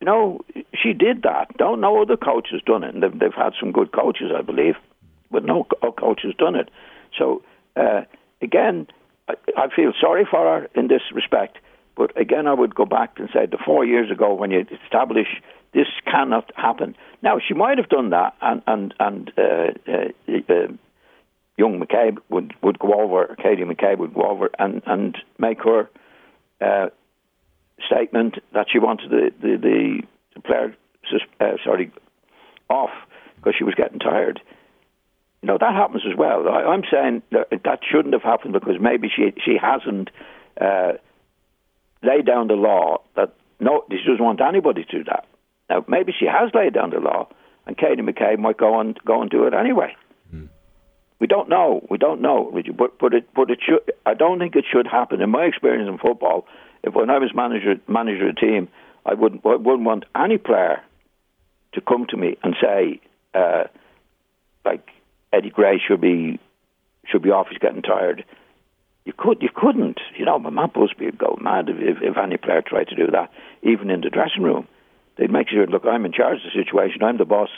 You 0.00 0.04
know, 0.06 0.40
she 0.80 0.92
did 0.92 1.22
that. 1.22 1.56
Don't 1.56 1.80
no 1.80 2.02
other 2.02 2.16
coach 2.16 2.48
has 2.52 2.60
done 2.62 2.84
it. 2.84 2.94
And 2.94 3.02
they've, 3.02 3.18
they've 3.18 3.34
had 3.34 3.54
some 3.58 3.72
good 3.72 3.90
coaches, 3.92 4.30
I 4.36 4.42
believe, 4.42 4.74
but 5.30 5.44
no 5.44 5.64
coach 5.98 6.20
has 6.22 6.34
done 6.34 6.54
it. 6.54 6.70
So 7.18 7.42
uh, 7.76 8.02
again, 8.42 8.86
I, 9.28 9.34
I 9.56 9.68
feel 9.74 9.92
sorry 10.00 10.26
for 10.30 10.40
her 10.40 10.68
in 10.74 10.88
this 10.88 11.02
respect. 11.12 11.58
But 11.96 12.18
again, 12.20 12.46
I 12.46 12.54
would 12.54 12.74
go 12.74 12.84
back 12.84 13.18
and 13.18 13.28
say 13.32 13.46
the 13.46 13.58
four 13.64 13.84
years 13.84 14.10
ago 14.10 14.34
when 14.34 14.50
you 14.50 14.66
establish 14.84 15.28
this 15.74 15.88
cannot 16.06 16.50
happen. 16.56 16.96
Now 17.22 17.38
she 17.46 17.54
might 17.54 17.78
have 17.78 17.88
done 17.88 18.10
that, 18.10 18.34
and 18.40 18.62
and 18.66 18.94
and 18.98 19.32
uh, 19.36 19.72
uh, 19.88 20.52
uh 20.52 20.68
young 21.56 21.80
McCabe 21.80 22.18
would, 22.28 22.54
would 22.62 22.78
go 22.78 22.92
over, 22.94 23.36
Katie 23.40 23.62
McCabe 23.62 23.98
would 23.98 24.14
go 24.14 24.22
over 24.22 24.50
and, 24.58 24.82
and 24.86 25.16
make 25.38 25.62
her 25.62 25.88
uh, 26.60 26.88
statement 27.86 28.36
that 28.52 28.66
she 28.72 28.78
wanted 28.78 29.10
the, 29.10 29.30
the, 29.40 30.02
the, 30.34 30.40
player, 30.42 30.74
uh, 31.40 31.52
sorry, 31.64 31.92
off 32.68 32.90
because 33.36 33.54
she 33.56 33.64
was 33.64 33.74
getting 33.74 33.98
tired. 33.98 34.40
You 35.42 35.48
know, 35.48 35.58
that 35.60 35.74
happens 35.74 36.02
as 36.10 36.16
well. 36.16 36.48
I, 36.48 36.74
am 36.74 36.82
saying 36.90 37.22
that, 37.30 37.48
that 37.64 37.80
shouldn't 37.88 38.14
have 38.14 38.22
happened 38.22 38.54
because 38.54 38.76
maybe 38.80 39.08
she, 39.14 39.32
she 39.44 39.56
hasn't 39.60 40.10
uh, 40.60 40.92
laid 42.02 42.26
down 42.26 42.48
the 42.48 42.54
law 42.54 43.02
that 43.16 43.34
no, 43.60 43.84
she 43.90 43.98
doesn't 43.98 44.24
want 44.24 44.40
anybody 44.40 44.84
to 44.84 44.98
do 44.98 45.04
that. 45.04 45.26
Now, 45.70 45.84
maybe 45.88 46.12
she 46.18 46.26
has 46.26 46.50
laid 46.54 46.74
down 46.74 46.90
the 46.90 46.98
law, 46.98 47.28
and 47.66 47.76
Katie 47.76 48.02
McCabe 48.02 48.38
might 48.38 48.58
go 48.58 48.80
and 48.80 48.98
go 49.04 49.22
and 49.22 49.30
do 49.30 49.46
it 49.46 49.54
anyway. 49.54 49.96
We 51.24 51.26
don't 51.26 51.48
know. 51.48 51.86
We 51.88 51.96
don't 51.96 52.20
know, 52.20 52.52
but 52.76 52.98
but 52.98 53.14
it 53.14 53.32
but 53.34 53.50
it 53.50 53.58
should. 53.64 53.92
I 54.04 54.12
don't 54.12 54.38
think 54.38 54.56
it 54.56 54.66
should 54.70 54.86
happen. 54.86 55.22
In 55.22 55.30
my 55.30 55.44
experience 55.44 55.88
in 55.88 55.96
football, 55.96 56.46
if 56.82 56.92
when 56.92 57.08
I 57.08 57.18
was 57.18 57.30
manager 57.34 57.76
manager 57.88 58.28
of 58.28 58.36
a 58.36 58.40
team, 58.40 58.68
I 59.06 59.14
wouldn't 59.14 59.40
I 59.46 59.56
wouldn't 59.56 59.84
want 59.84 60.04
any 60.14 60.38
player 60.38 60.82
to 61.72 61.80
come 61.80 62.06
to 62.10 62.16
me 62.18 62.36
and 62.42 62.54
say, 62.60 63.00
uh, 63.32 63.64
like 64.66 64.86
Eddie 65.32 65.48
Gray 65.48 65.80
should 65.86 66.02
be 66.02 66.40
should 67.06 67.22
be 67.22 67.30
off. 67.30 67.46
He's 67.48 67.58
getting 67.58 67.80
tired. 67.80 68.24
You 69.06 69.14
could 69.16 69.40
you 69.40 69.50
couldn't. 69.54 70.00
You 70.18 70.26
know, 70.26 70.38
Matt 70.38 70.74
Busby 70.74 71.06
would 71.06 71.18
be 71.18 71.24
go 71.24 71.38
mad 71.40 71.70
if, 71.70 71.76
if, 71.78 72.02
if 72.02 72.18
any 72.18 72.36
player 72.36 72.60
tried 72.60 72.88
to 72.88 72.96
do 72.96 73.06
that, 73.12 73.30
even 73.62 73.88
in 73.88 74.02
the 74.02 74.10
dressing 74.10 74.42
room. 74.42 74.68
They'd 75.16 75.30
make 75.30 75.48
sure, 75.48 75.66
look, 75.66 75.84
I'm 75.84 76.04
in 76.04 76.12
charge 76.12 76.38
of 76.38 76.42
the 76.44 76.64
situation. 76.64 77.02
I'm 77.02 77.18
the 77.18 77.24
boss, 77.24 77.50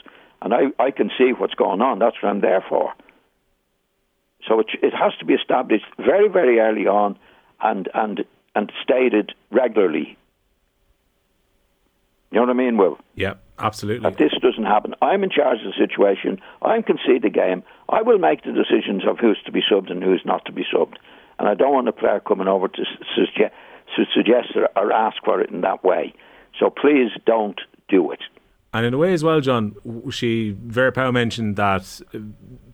and 0.42 0.52
I 0.52 0.64
I 0.78 0.90
can 0.90 1.10
see 1.16 1.32
what's 1.32 1.54
going 1.54 1.80
on. 1.80 1.98
That's 1.98 2.16
what 2.22 2.28
I'm 2.28 2.40
there 2.40 2.64
for. 2.68 2.92
So 4.46 4.60
it, 4.60 4.66
it 4.82 4.94
has 4.94 5.12
to 5.18 5.24
be 5.24 5.34
established 5.34 5.86
very, 5.98 6.28
very 6.28 6.60
early 6.60 6.86
on 6.86 7.18
and, 7.60 7.88
and, 7.94 8.24
and 8.54 8.72
stated 8.82 9.32
regularly. 9.50 10.16
You 12.30 12.40
know 12.40 12.42
what 12.42 12.50
I 12.50 12.54
mean, 12.54 12.76
Will? 12.76 12.98
Yeah, 13.14 13.34
absolutely. 13.58 14.10
That 14.10 14.18
this 14.18 14.32
doesn't 14.40 14.64
happen. 14.64 14.94
I'm 15.00 15.24
in 15.24 15.30
charge 15.30 15.58
of 15.64 15.72
the 15.72 15.78
situation. 15.78 16.40
I 16.62 16.82
can 16.82 16.98
see 17.06 17.18
the 17.18 17.30
game. 17.30 17.62
I 17.88 18.02
will 18.02 18.18
make 18.18 18.44
the 18.44 18.52
decisions 18.52 19.04
of 19.08 19.18
who's 19.18 19.40
to 19.46 19.52
be 19.52 19.62
subbed 19.62 19.90
and 19.90 20.02
who's 20.02 20.22
not 20.24 20.44
to 20.46 20.52
be 20.52 20.64
subbed. 20.64 20.96
And 21.38 21.48
I 21.48 21.54
don't 21.54 21.72
want 21.72 21.88
a 21.88 21.92
player 21.92 22.20
coming 22.20 22.48
over 22.48 22.68
to, 22.68 22.84
suggest, 23.14 23.54
to 23.96 24.04
suggest 24.14 24.56
or 24.74 24.92
ask 24.92 25.16
for 25.24 25.40
it 25.40 25.50
in 25.50 25.62
that 25.62 25.84
way. 25.84 26.14
So 26.58 26.70
please 26.70 27.10
don't 27.26 27.60
do 27.88 28.10
it. 28.10 28.20
And 28.72 28.84
in 28.84 28.92
a 28.92 28.98
way 28.98 29.12
as 29.12 29.24
well, 29.24 29.40
John, 29.40 29.74
she 30.10 30.54
Vera 30.60 30.92
Pauw 30.92 31.12
mentioned 31.12 31.56
that 31.56 32.00
uh, 32.12 32.18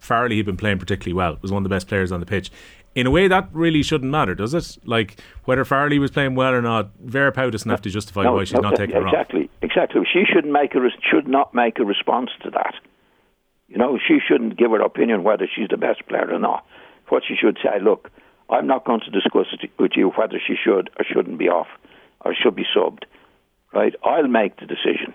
Farrelly 0.00 0.36
had 0.38 0.46
been 0.46 0.56
playing 0.56 0.78
particularly 0.78 1.12
well, 1.12 1.38
was 1.42 1.52
one 1.52 1.60
of 1.60 1.64
the 1.64 1.74
best 1.74 1.86
players 1.86 2.10
on 2.10 2.20
the 2.20 2.26
pitch. 2.26 2.50
In 2.94 3.06
a 3.06 3.10
way, 3.10 3.28
that 3.28 3.48
really 3.52 3.82
shouldn't 3.82 4.10
matter, 4.10 4.34
does 4.34 4.52
it? 4.52 4.78
Like 4.84 5.20
whether 5.44 5.64
Farrelly 5.64 5.98
was 5.98 6.10
playing 6.10 6.34
well 6.34 6.52
or 6.52 6.60
not, 6.60 6.90
Vera 7.00 7.32
Pauw 7.32 7.50
doesn't 7.50 7.70
have 7.70 7.82
to 7.82 7.90
justify 7.90 8.24
no, 8.24 8.34
why 8.34 8.44
she's 8.44 8.54
no, 8.54 8.60
not 8.60 8.76
taking 8.76 8.96
exactly, 8.96 9.42
her 9.42 9.46
off. 9.46 9.62
Exactly, 9.62 10.02
She 10.12 10.24
shouldn't 10.24 10.52
make 10.52 10.74
a 10.74 10.80
should 11.08 11.28
not 11.28 11.54
make 11.54 11.78
a 11.78 11.84
response 11.84 12.30
to 12.42 12.50
that. 12.50 12.74
You 13.68 13.78
know, 13.78 13.98
she 14.06 14.18
shouldn't 14.26 14.58
give 14.58 14.72
her 14.72 14.82
opinion 14.82 15.22
whether 15.22 15.48
she's 15.54 15.68
the 15.68 15.78
best 15.78 16.06
player 16.08 16.28
or 16.30 16.38
not. 16.38 16.66
What 17.08 17.22
she 17.26 17.34
should 17.34 17.58
say, 17.62 17.80
look, 17.80 18.10
I'm 18.50 18.66
not 18.66 18.84
going 18.84 19.00
to 19.00 19.10
discuss 19.10 19.46
it 19.52 19.70
with 19.78 19.92
you 19.94 20.10
whether 20.10 20.38
she 20.44 20.54
should 20.62 20.90
or 20.98 21.04
shouldn't 21.04 21.38
be 21.38 21.48
off 21.48 21.68
or 22.24 22.34
should 22.34 22.54
be 22.54 22.66
subbed. 22.76 23.04
Right? 23.72 23.94
I'll 24.04 24.28
make 24.28 24.58
the 24.60 24.66
decision. 24.66 25.14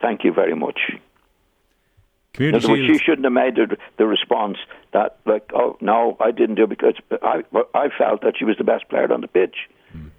Thank 0.00 0.24
you 0.24 0.32
very 0.32 0.54
much. 0.54 0.78
Community 2.34 2.66
words, 2.68 2.82
she 2.86 2.98
shouldn't 2.98 3.24
have 3.24 3.32
made 3.32 3.54
the, 3.54 3.76
the 3.96 4.06
response 4.06 4.58
that, 4.92 5.18
like, 5.24 5.50
oh 5.54 5.76
no, 5.80 6.16
I 6.20 6.32
didn't 6.32 6.56
do 6.56 6.64
it 6.64 6.68
because 6.68 6.94
I 7.22 7.42
I 7.72 7.88
felt 7.96 8.22
that 8.22 8.34
she 8.36 8.44
was 8.44 8.56
the 8.58 8.64
best 8.64 8.88
player 8.88 9.10
on 9.12 9.20
the 9.20 9.28
pitch. 9.28 9.54
Mm. 9.96 10.10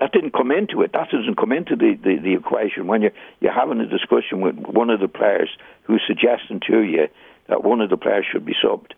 That 0.00 0.12
didn't 0.12 0.32
come 0.32 0.50
into 0.50 0.82
it. 0.82 0.92
That 0.92 1.08
doesn't 1.10 1.36
come 1.36 1.52
into 1.52 1.76
the, 1.76 1.96
the, 2.02 2.16
the 2.16 2.34
equation 2.34 2.88
when 2.88 3.00
you're 3.00 3.12
you're 3.40 3.52
having 3.52 3.80
a 3.80 3.86
discussion 3.86 4.40
with 4.40 4.56
one 4.56 4.90
of 4.90 4.98
the 4.98 5.08
players 5.08 5.50
who's 5.84 6.02
suggesting 6.04 6.60
to 6.68 6.82
you 6.82 7.06
that 7.48 7.62
one 7.62 7.80
of 7.80 7.90
the 7.90 7.96
players 7.96 8.26
should 8.30 8.44
be 8.44 8.54
subbed. 8.54 8.92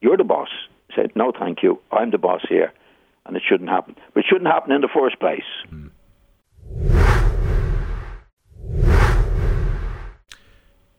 You're 0.00 0.16
the 0.16 0.24
boss. 0.24 0.50
Said 0.94 1.12
no, 1.16 1.32
thank 1.36 1.64
you. 1.64 1.80
I'm 1.90 2.12
the 2.12 2.18
boss 2.18 2.42
here, 2.48 2.72
and 3.26 3.36
it 3.36 3.42
shouldn't 3.46 3.70
happen. 3.70 3.96
But 4.14 4.20
it 4.20 4.26
shouldn't 4.28 4.50
happen 4.50 4.70
in 4.70 4.82
the 4.82 4.88
first 4.88 5.18
place. 5.18 5.42
Mm. 5.68 5.90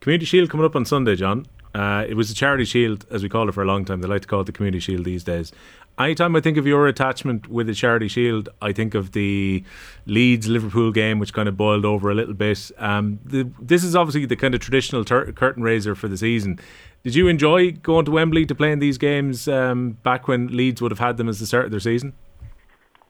Community 0.01 0.25
Shield 0.25 0.49
coming 0.49 0.65
up 0.65 0.75
on 0.75 0.85
Sunday, 0.85 1.15
John. 1.15 1.45
Uh, 1.75 2.05
it 2.07 2.15
was 2.15 2.31
a 2.31 2.33
charity 2.33 2.65
shield, 2.65 3.05
as 3.11 3.21
we 3.21 3.29
call 3.29 3.47
it 3.47 3.51
for 3.51 3.61
a 3.61 3.65
long 3.65 3.85
time. 3.85 4.01
They 4.01 4.07
like 4.07 4.21
to 4.21 4.27
call 4.27 4.41
it 4.41 4.45
the 4.45 4.51
Community 4.51 4.79
Shield 4.79 5.05
these 5.05 5.23
days. 5.23 5.51
Anytime 5.99 6.35
I 6.35 6.39
think 6.39 6.57
of 6.57 6.65
your 6.65 6.87
attachment 6.87 7.49
with 7.49 7.67
the 7.67 7.73
charity 7.73 8.07
shield, 8.07 8.47
I 8.61 8.71
think 8.71 8.95
of 8.95 9.11
the 9.11 9.63
Leeds 10.05 10.47
Liverpool 10.47 10.93
game, 10.93 11.19
which 11.19 11.33
kind 11.33 11.49
of 11.49 11.57
boiled 11.57 11.83
over 11.83 12.09
a 12.09 12.15
little 12.15 12.33
bit. 12.33 12.71
Um, 12.77 13.19
the, 13.25 13.51
this 13.59 13.83
is 13.83 13.95
obviously 13.95 14.25
the 14.25 14.37
kind 14.37 14.55
of 14.55 14.61
traditional 14.61 15.03
ter- 15.03 15.31
curtain 15.33 15.61
raiser 15.61 15.95
for 15.95 16.07
the 16.07 16.15
season. 16.15 16.57
Did 17.03 17.15
you 17.15 17.27
enjoy 17.27 17.71
going 17.73 18.05
to 18.05 18.11
Wembley 18.11 18.45
to 18.45 18.55
play 18.55 18.71
in 18.71 18.79
these 18.79 18.97
games 18.97 19.49
um, 19.49 19.97
back 20.03 20.29
when 20.29 20.47
Leeds 20.47 20.81
would 20.81 20.91
have 20.91 20.99
had 20.99 21.17
them 21.17 21.27
as 21.27 21.39
the 21.39 21.45
start 21.45 21.65
of 21.65 21.71
their 21.71 21.81
season? 21.81 22.13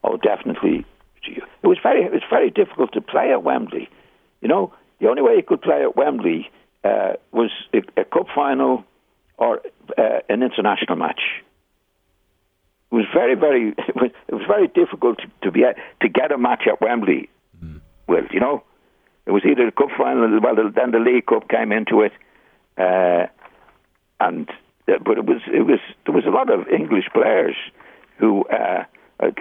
Oh, 0.02 0.16
definitely. 0.16 0.84
It 1.22 1.66
was 1.66 1.78
very, 1.82 2.02
it 2.02 2.12
was 2.12 2.22
very 2.28 2.50
difficult 2.50 2.92
to 2.94 3.00
play 3.00 3.30
at 3.30 3.44
Wembley. 3.44 3.88
You 4.40 4.48
know, 4.48 4.72
the 5.00 5.08
only 5.08 5.22
way 5.22 5.36
you 5.36 5.42
could 5.46 5.62
play 5.62 5.82
at 5.82 5.94
Wembley 5.94 6.50
uh, 6.84 7.14
was 7.32 7.50
a, 7.74 7.78
a, 8.00 8.04
cup 8.04 8.26
final 8.34 8.84
or 9.36 9.60
uh, 9.98 10.20
an 10.28 10.42
international 10.42 10.96
match. 10.96 11.20
It 12.90 12.94
was 12.94 13.04
very, 13.14 13.34
very, 13.34 13.68
it 13.76 13.96
was, 13.96 14.10
it 14.28 14.34
was 14.34 14.44
very 14.46 14.68
difficult 14.68 15.18
to, 15.18 15.26
to 15.42 15.50
be 15.50 15.64
to 16.00 16.08
get 16.08 16.32
a 16.32 16.38
match 16.38 16.62
at 16.66 16.80
Wembley. 16.80 17.28
Mm. 17.62 17.80
Well, 18.06 18.22
you 18.30 18.40
know, 18.40 18.62
it 19.26 19.32
was 19.32 19.42
either 19.44 19.66
the 19.66 19.72
cup 19.72 19.90
final, 19.96 20.40
well, 20.40 20.56
then 20.74 20.90
the 20.90 20.98
League 20.98 21.26
Cup 21.26 21.48
came 21.48 21.72
into 21.72 22.00
it, 22.00 22.12
uh, 22.78 23.26
and 24.18 24.48
uh, 24.88 24.98
but 25.04 25.18
it 25.18 25.26
was 25.26 25.42
it 25.52 25.66
was 25.66 25.80
there 26.06 26.14
was 26.14 26.24
a 26.26 26.30
lot 26.30 26.50
of 26.50 26.68
English 26.68 27.06
players 27.12 27.54
who 28.18 28.44
uh, 28.46 28.84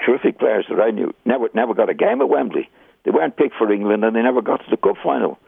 terrific 0.05 0.38
players 0.39 0.65
that 0.69 0.79
I 0.79 0.91
knew 0.91 1.13
never 1.25 1.50
never 1.53 1.74
got 1.74 1.89
a 1.89 1.93
game 1.93 2.22
at 2.22 2.29
Wembley. 2.29 2.69
They 3.03 3.12
weren't 3.12 3.38
picked 3.38 3.55
for 3.55 3.72
England, 3.72 4.03
and 4.03 4.15
they 4.15 4.22
never 4.22 4.41
got 4.41 4.58
to 4.58 4.69
the 4.69 4.77
cup 4.77 4.98
final 5.01 5.39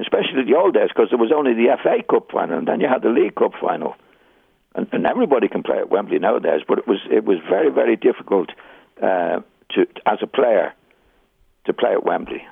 especially 0.00 0.44
the 0.44 0.56
old 0.56 0.74
days, 0.74 0.88
because 0.88 1.10
there 1.10 1.18
was 1.18 1.32
only 1.34 1.54
the 1.54 1.76
FA 1.82 2.02
Cup 2.08 2.30
final, 2.30 2.58
and 2.58 2.66
then 2.66 2.80
you 2.80 2.88
had 2.88 3.02
the 3.02 3.08
League 3.08 3.34
Cup 3.34 3.52
final, 3.60 3.94
and, 4.74 4.88
and 4.92 5.06
everybody 5.06 5.48
can 5.48 5.62
play 5.62 5.78
at 5.78 5.90
Wembley 5.90 6.18
nowadays. 6.18 6.62
But 6.66 6.78
it 6.78 6.86
was 6.86 6.98
it 7.10 7.24
was 7.24 7.38
very 7.48 7.70
very 7.70 7.96
difficult 7.96 8.50
uh, 9.02 9.40
to 9.70 9.86
as 10.06 10.18
a 10.22 10.26
player 10.26 10.72
to 11.66 11.72
play 11.72 11.92
at 11.92 12.04
Wembley. 12.04 12.42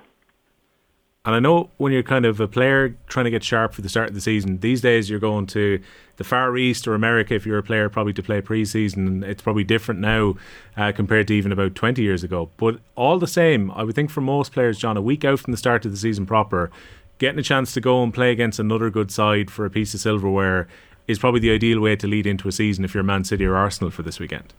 And 1.29 1.35
I 1.35 1.41
know 1.41 1.69
when 1.77 1.93
you're 1.93 2.03
kind 2.03 2.25
of 2.25 2.41
a 2.41 2.49
player 2.49 2.97
trying 3.07 3.25
to 3.25 3.31
get 3.31 3.45
sharp 3.45 3.75
for 3.75 3.83
the 3.83 3.89
start 3.91 4.09
of 4.09 4.15
the 4.15 4.21
season, 4.23 4.61
these 4.61 4.81
days 4.81 5.11
you're 5.11 5.19
going 5.19 5.47
to 5.49 5.79
the 6.17 6.25
Far 6.25 6.57
East 6.57 6.89
or 6.89 6.95
America 6.95 7.35
if 7.35 7.45
you're 7.45 7.59
a 7.59 7.63
player, 7.63 7.91
probably 7.91 8.15
to 8.15 8.23
play 8.23 8.41
pre-season. 8.41 9.23
It's 9.23 9.43
probably 9.43 9.63
different 9.63 10.01
now 10.01 10.37
uh, 10.75 10.93
compared 10.93 11.29
to 11.29 11.35
even 11.35 11.53
about 11.53 11.75
20 11.75 12.01
years 12.01 12.25
ago. 12.25 12.49
But 12.57 12.81
all 12.95 13.19
the 13.19 13.27
same, 13.27 13.71
I 13.73 13.83
would 13.83 13.95
think 13.95 14.09
for 14.09 14.23
most 14.23 14.53
players, 14.53 14.79
John, 14.79 14.97
a 14.97 15.03
week 15.03 15.23
out 15.23 15.41
from 15.41 15.51
the 15.51 15.59
start 15.59 15.85
of 15.85 15.91
the 15.91 15.99
season 15.99 16.25
proper, 16.25 16.71
getting 17.19 17.39
a 17.39 17.43
chance 17.43 17.73
to 17.75 17.81
go 17.81 18.03
and 18.03 18.15
play 18.15 18.31
against 18.31 18.59
another 18.59 18.91
good 18.91 19.11
side 19.11 19.51
for 19.51 19.65
a 19.65 19.71
piece 19.71 19.95
of 19.95 20.01
silverware 20.01 20.69
is 21.07 21.19
probably 21.19 21.41
the 21.41 21.51
ideal 21.51 21.81
way 21.81 21.97
to 21.97 22.07
lead 22.07 22.27
into 22.27 22.49
a 22.49 22.53
season 22.53 22.85
if 22.85 22.95
you're 22.95 23.03
Man 23.03 23.25
City 23.25 23.45
or 23.45 23.57
Arsenal 23.57 23.91
for 23.91 24.03
this 24.03 24.19
weekend. 24.19 24.53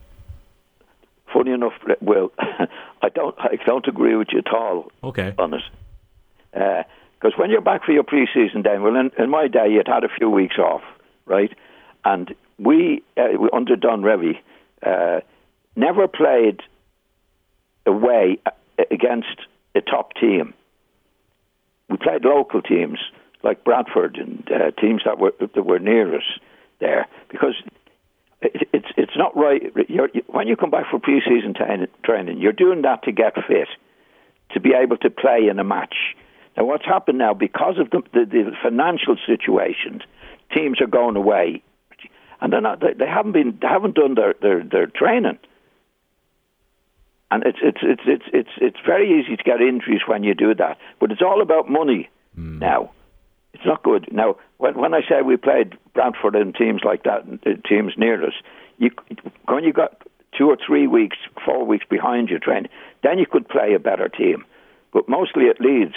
Funny 1.32 1.52
enough, 1.52 1.74
well, 2.02 2.32
I 2.40 3.10
don't, 3.10 3.36
I 3.40 3.58
don't 3.66 3.88
agree 3.88 4.16
with 4.16 4.30
you 4.32 4.40
at 4.40 4.54
all. 4.54 4.92
Okay, 5.04 5.34
on 5.38 5.54
it, 5.54 5.62
because 6.52 7.34
uh, 7.34 7.38
when 7.38 7.52
you're 7.52 7.62
back 7.62 7.86
for 7.86 7.92
your 7.92 8.04
pre-season, 8.04 8.64
then 8.64 8.82
well, 8.82 8.96
in, 8.96 9.12
in, 9.18 9.30
my 9.30 9.48
day, 9.48 9.70
you'd 9.70 9.88
had 9.88 10.04
a 10.04 10.10
few 10.10 10.30
weeks 10.30 10.58
off, 10.58 10.82
right? 11.26 11.56
And 12.04 12.34
we, 12.58 13.04
uh, 13.16 13.56
under 13.56 13.76
Don 13.76 14.02
Revie, 14.02 14.40
uh, 14.84 15.22
never 15.76 16.08
played 16.08 16.62
away 17.86 18.40
uh, 18.46 18.52
against 18.90 19.38
a 19.76 19.82
top 19.82 20.14
team 20.20 20.56
we 21.90 21.98
played 21.98 22.24
local 22.24 22.62
teams 22.62 23.00
like 23.44 23.64
Bradford 23.64 24.18
and 24.18 24.48
uh, 24.52 24.72
teams 24.80 25.02
that 25.06 25.18
were 25.20 25.34
that 25.40 25.66
were 25.66 25.80
near 25.80 26.16
us 26.16 26.24
there 26.80 27.08
because 27.30 27.56
it, 28.42 28.68
it's 28.74 28.88
it's 28.98 29.18
not 29.18 29.36
right. 29.36 29.62
You're, 29.88 30.10
when 30.28 30.48
you 30.48 30.56
come 30.56 30.72
back 30.72 30.86
for 30.90 31.00
preseason 31.00 31.56
training, 32.04 32.40
you're 32.40 32.54
doing 32.54 32.84
that 32.84 33.04
to 33.04 33.12
get 33.12 33.34
fit, 33.48 33.68
to 34.52 34.60
be 34.60 34.74
able 34.74 34.98
to 34.98 35.10
play 35.10 35.48
in 35.50 35.60
a 35.60 35.64
match. 35.64 35.96
Now, 36.58 36.66
what's 36.66 36.86
happened 36.86 37.18
now 37.18 37.34
because 37.34 37.78
of 37.80 37.90
the, 37.92 38.02
the, 38.14 38.26
the 38.26 38.52
financial 38.62 39.16
situations, 39.26 40.02
teams 40.56 40.82
are 40.82 40.88
going 40.88 41.16
away, 41.16 41.64
and 42.42 42.52
they're 42.52 42.62
not. 42.62 42.82
They, 42.82 42.94
they 42.94 43.08
haven't 43.08 43.34
been. 43.34 43.58
They 43.62 43.68
haven't 43.68 43.96
done 43.96 44.16
their 44.16 44.36
their, 44.42 44.64
their 44.64 44.88
training 44.88 45.40
and 47.32 47.44
it's 47.46 47.60
it's 47.62 47.80
it's 47.82 48.02
it's 48.06 48.26
it's 48.34 48.50
it's 48.58 48.78
very 48.86 49.20
easy 49.20 49.36
to 49.36 49.44
get 49.44 49.62
injuries 49.62 50.02
when 50.08 50.24
you 50.24 50.34
do 50.34 50.56
that. 50.56 50.78
But 51.00 51.12
it's 51.12 51.22
all 51.22 51.42
about 51.42 51.70
money 51.70 52.10
mm. 52.38 52.60
now. 52.60 52.92
It's 53.54 53.66
not 53.66 53.84
good 53.84 54.08
now. 54.12 54.38
When 54.58 54.78
when 54.78 54.94
I 54.94 55.02
say 55.02 55.22
we 55.24 55.38
played 55.38 55.78
Brentford 55.94 56.36
and 56.36 56.56
teams 56.56 56.82
like 56.84 57.04
that, 57.04 57.22
uh, 57.46 57.68
teams 57.68 57.94
near 57.98 58.26
us, 58.26 58.34
you 58.78 58.92
when 59.48 59.64
you 59.64 59.74
got 59.74 60.02
two 60.38 60.48
or 60.48 60.58
three 60.66 60.88
weeks, 60.88 61.18
four 61.46 61.66
weeks 61.66 61.86
behind 61.90 62.30
you 62.30 62.40
training, 62.40 62.70
then 63.04 63.20
you 63.20 63.26
could 63.26 63.48
play 63.48 63.74
a 63.74 63.80
better 63.80 64.08
team. 64.10 64.46
But 64.92 65.08
mostly 65.08 65.50
at 65.50 65.62
Leeds, 65.62 65.96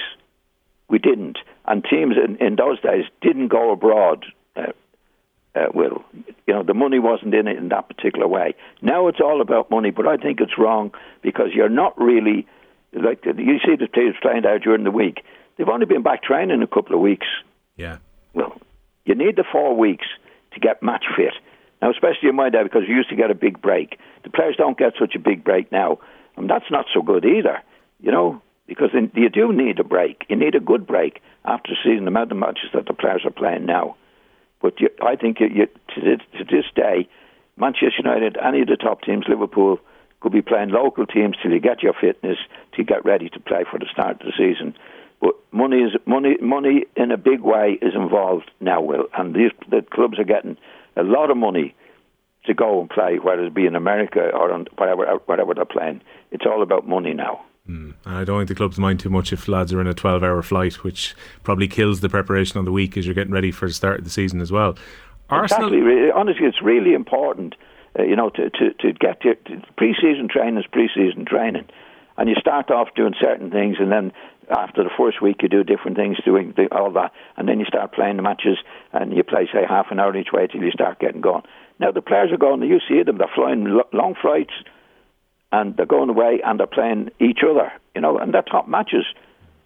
we 0.89 0.99
didn't, 0.99 1.39
and 1.67 1.85
teams 1.85 2.17
in, 2.23 2.37
in 2.45 2.57
those 2.57 2.81
days 2.81 3.05
didn't 3.21 3.49
go 3.49 3.73
abroad. 3.73 4.27
Uh, 4.57 4.73
uh, 5.55 5.67
will. 5.75 6.05
You 6.47 6.55
know, 6.55 6.63
the 6.63 6.75
money 6.75 6.99
wasn't 6.99 7.35
in 7.35 7.47
it 7.47 7.57
in 7.57 7.69
that 7.69 7.89
particular 7.89 8.27
way. 8.27 8.55
Now 8.81 9.09
it's 9.09 9.21
all 9.21 9.41
about 9.41 9.71
money, 9.71 9.91
but 9.91 10.07
I 10.07 10.17
think 10.17 10.41
it's 10.41 10.59
wrong 10.59 10.93
because 11.23 11.49
you're 11.55 11.69
not 11.69 11.99
really 12.01 12.47
like 12.93 13.25
you 13.25 13.59
see 13.65 13.77
the 13.77 13.89
teams 13.89 14.17
playing 14.21 14.45
out 14.47 14.63
during 14.63 14.85
the 14.85 14.91
week. 14.91 15.25
They've 15.57 15.69
only 15.69 15.87
been 15.87 16.03
back 16.03 16.23
training 16.23 16.63
a 16.63 16.67
couple 16.67 16.95
of 16.95 17.01
weeks. 17.01 17.27
Yeah. 17.77 17.99
Well, 18.35 18.59
you 19.05 19.15
need 19.15 19.37
the 19.37 19.45
four 19.51 19.77
weeks 19.77 20.07
to 20.55 20.61
get 20.61 20.83
match 20.83 21.05
fit. 21.17 21.35
Now, 21.81 21.91
especially 21.91 22.29
in 22.29 22.37
my 22.37 22.49
day, 22.49 22.63
because 22.63 22.83
you 22.87 22.95
used 22.95 23.11
to 23.11 23.17
get 23.17 23.31
a 23.31 23.35
big 23.35 23.61
break. 23.61 23.99
The 24.23 24.31
players 24.31 24.55
don't 24.57 24.79
get 24.79 24.93
such 24.99 25.15
a 25.17 25.19
big 25.19 25.43
break 25.43 25.73
now, 25.73 25.99
and 26.37 26.49
that's 26.49 26.71
not 26.71 26.87
so 26.95 27.03
good 27.03 27.25
either. 27.25 27.61
You 28.01 28.13
know, 28.13 28.43
because 28.67 28.91
in, 28.95 29.11
you 29.15 29.29
do 29.29 29.53
need 29.53 29.79
a 29.81 29.85
break. 29.85 30.25
You 30.29 30.37
need 30.37 30.55
a 30.55 30.61
good 30.61 30.87
break 30.87 31.21
after 31.45 31.73
seeing 31.83 32.05
the 32.05 32.09
amount 32.09 32.31
of 32.31 32.39
matches 32.39 32.71
that 32.73 32.87
the 32.87 32.95
players 32.95 33.23
are 33.25 33.31
playing 33.31 33.67
now. 33.67 33.97
But 34.63 34.81
you, 34.81 34.89
I 35.05 35.17
think 35.17 35.41
you, 35.41 35.49
you, 35.49 35.67
to, 35.67 36.01
this, 36.01 36.21
to 36.39 36.45
this 36.45 36.65
day, 36.75 37.09
Manchester 37.57 37.99
United, 37.99 38.39
any 38.39 38.63
of 38.63 38.69
the 38.69 38.77
top 38.77 39.03
teams, 39.03 39.27
Liverpool, 39.29 39.79
could 40.21 40.33
be 40.33 40.41
playing 40.41 40.71
local 40.71 41.05
teams 41.05 41.37
till 41.43 41.51
you 41.51 41.61
get 41.61 41.83
your 41.83 41.95
fitness 42.01 42.39
to 42.77 42.85
get 42.85 43.05
ready 43.05 43.29
to 43.29 43.41
play 43.41 43.65
for 43.69 43.79
the 43.79 43.87
start 43.93 44.21
of 44.21 44.27
the 44.27 44.33
season. 44.39 44.75
But 45.21 45.35
money 45.53 45.79
is 45.79 45.93
money. 46.07 46.37
Money 46.41 46.85
in 46.97 47.11
a 47.11 47.17
big 47.17 47.41
way 47.41 47.79
is 47.83 47.95
involved 47.95 48.51
now, 48.61 48.81
Will, 48.81 49.07
and 49.17 49.35
these 49.35 49.51
the 49.69 49.83
clubs 49.83 50.19
are 50.19 50.25
getting 50.25 50.57
a 50.97 51.03
lot 51.03 51.31
of 51.31 51.37
money 51.37 51.75
to 52.47 52.55
go 52.55 52.81
and 52.81 52.91
play, 52.91 53.19
whether 53.19 53.45
it 53.45 53.55
be 53.55 53.67
in 53.67 53.77
America 53.77 54.21
or 54.21 54.53
on 54.53 54.67
whatever 54.77 55.05
whatever 55.27 55.55
they're 55.55 55.65
playing. 55.65 56.01
It's 56.31 56.45
all 56.47 56.63
about 56.63 56.89
money 56.89 57.15
now. 57.15 57.45
Mm. 57.69 57.95
I 58.05 58.25
don't 58.25 58.39
think 58.41 58.49
the 58.49 58.55
clubs 58.55 58.79
mind 58.79 59.01
too 59.01 59.11
much 59.11 59.33
if 59.33 59.47
lads 59.47 59.73
are 59.73 59.81
in 59.81 59.87
a 59.87 59.95
12 59.95 60.23
hour 60.25 60.43
flight, 60.43 60.83
which 60.83 61.15
probably 61.45 61.69
kills 61.69 62.01
the 62.01 62.09
preparation 62.09 62.59
on 62.59 62.65
the 62.65 62.73
week 62.73 62.97
as 62.97 63.07
you're 63.07 63.15
getting 63.15 63.33
ready 63.33 63.53
for 63.53 63.69
the 63.69 63.75
start 63.75 63.99
of 63.99 64.05
the 64.05 64.11
season 64.11 64.41
as 64.41 64.51
well. 64.51 64.77
Arsenal, 65.31 65.73
exactly. 65.73 66.11
Honestly, 66.11 66.47
it's 66.47 66.61
really 66.61 66.93
important, 66.93 67.55
uh, 67.99 68.03
you 68.03 68.17
know, 68.17 68.31
to, 68.31 68.51
to, 68.51 68.73
to 68.81 68.93
get 68.93 69.25
your 69.25 69.37
pre 69.77 69.95
season 69.95 70.29
training 70.29 70.59
is 70.59 70.67
pre 70.71 70.91
season 70.95 71.25
training. 71.25 71.67
and 72.17 72.29
you 72.29 72.35
start 72.39 72.71
off 72.71 72.89
doing 72.95 73.15
certain 73.21 73.51
things, 73.51 73.77
and 73.79 73.91
then 73.91 74.13
after 74.51 74.83
the 74.83 74.91
first 74.97 75.23
week 75.23 75.43
you 75.43 75.49
do 75.49 75.65
different 75.65 75.97
things, 75.97 76.19
doing 76.25 76.55
all 76.71 76.91
that, 76.93 77.13
and 77.37 77.49
then 77.49 77.59
you 77.59 77.65
start 77.67 77.93
playing 77.93 78.17
the 78.17 78.23
matches, 78.23 78.59
and 78.93 79.17
you 79.17 79.23
play 79.23 79.49
say 79.53 79.65
half 79.69 79.87
an 79.91 79.99
hour 79.99 80.17
each 80.17 80.33
way 80.33 80.47
till 80.47 80.63
you 80.63 80.71
start 80.71 80.99
getting 80.99 81.21
going. 81.21 81.43
Now 81.79 81.91
the 81.91 82.03
players 82.03 82.33
are 82.33 82.37
going. 82.37 82.63
You 82.63 82.81
see 82.89 83.03
them; 83.03 83.19
they're 83.19 83.31
flying 83.35 83.65
lo- 83.65 83.89
long 83.93 84.15
flights, 84.21 84.53
and 85.53 85.77
they're 85.77 85.87
going 85.87 86.09
away, 86.09 86.41
and 86.45 86.59
they're 86.59 86.67
playing 86.67 87.11
each 87.21 87.41
other. 87.49 87.73
You 87.95 88.01
know, 88.01 88.19
and 88.19 88.33
they're 88.33 88.43
top 88.43 88.69
matches. 88.69 89.05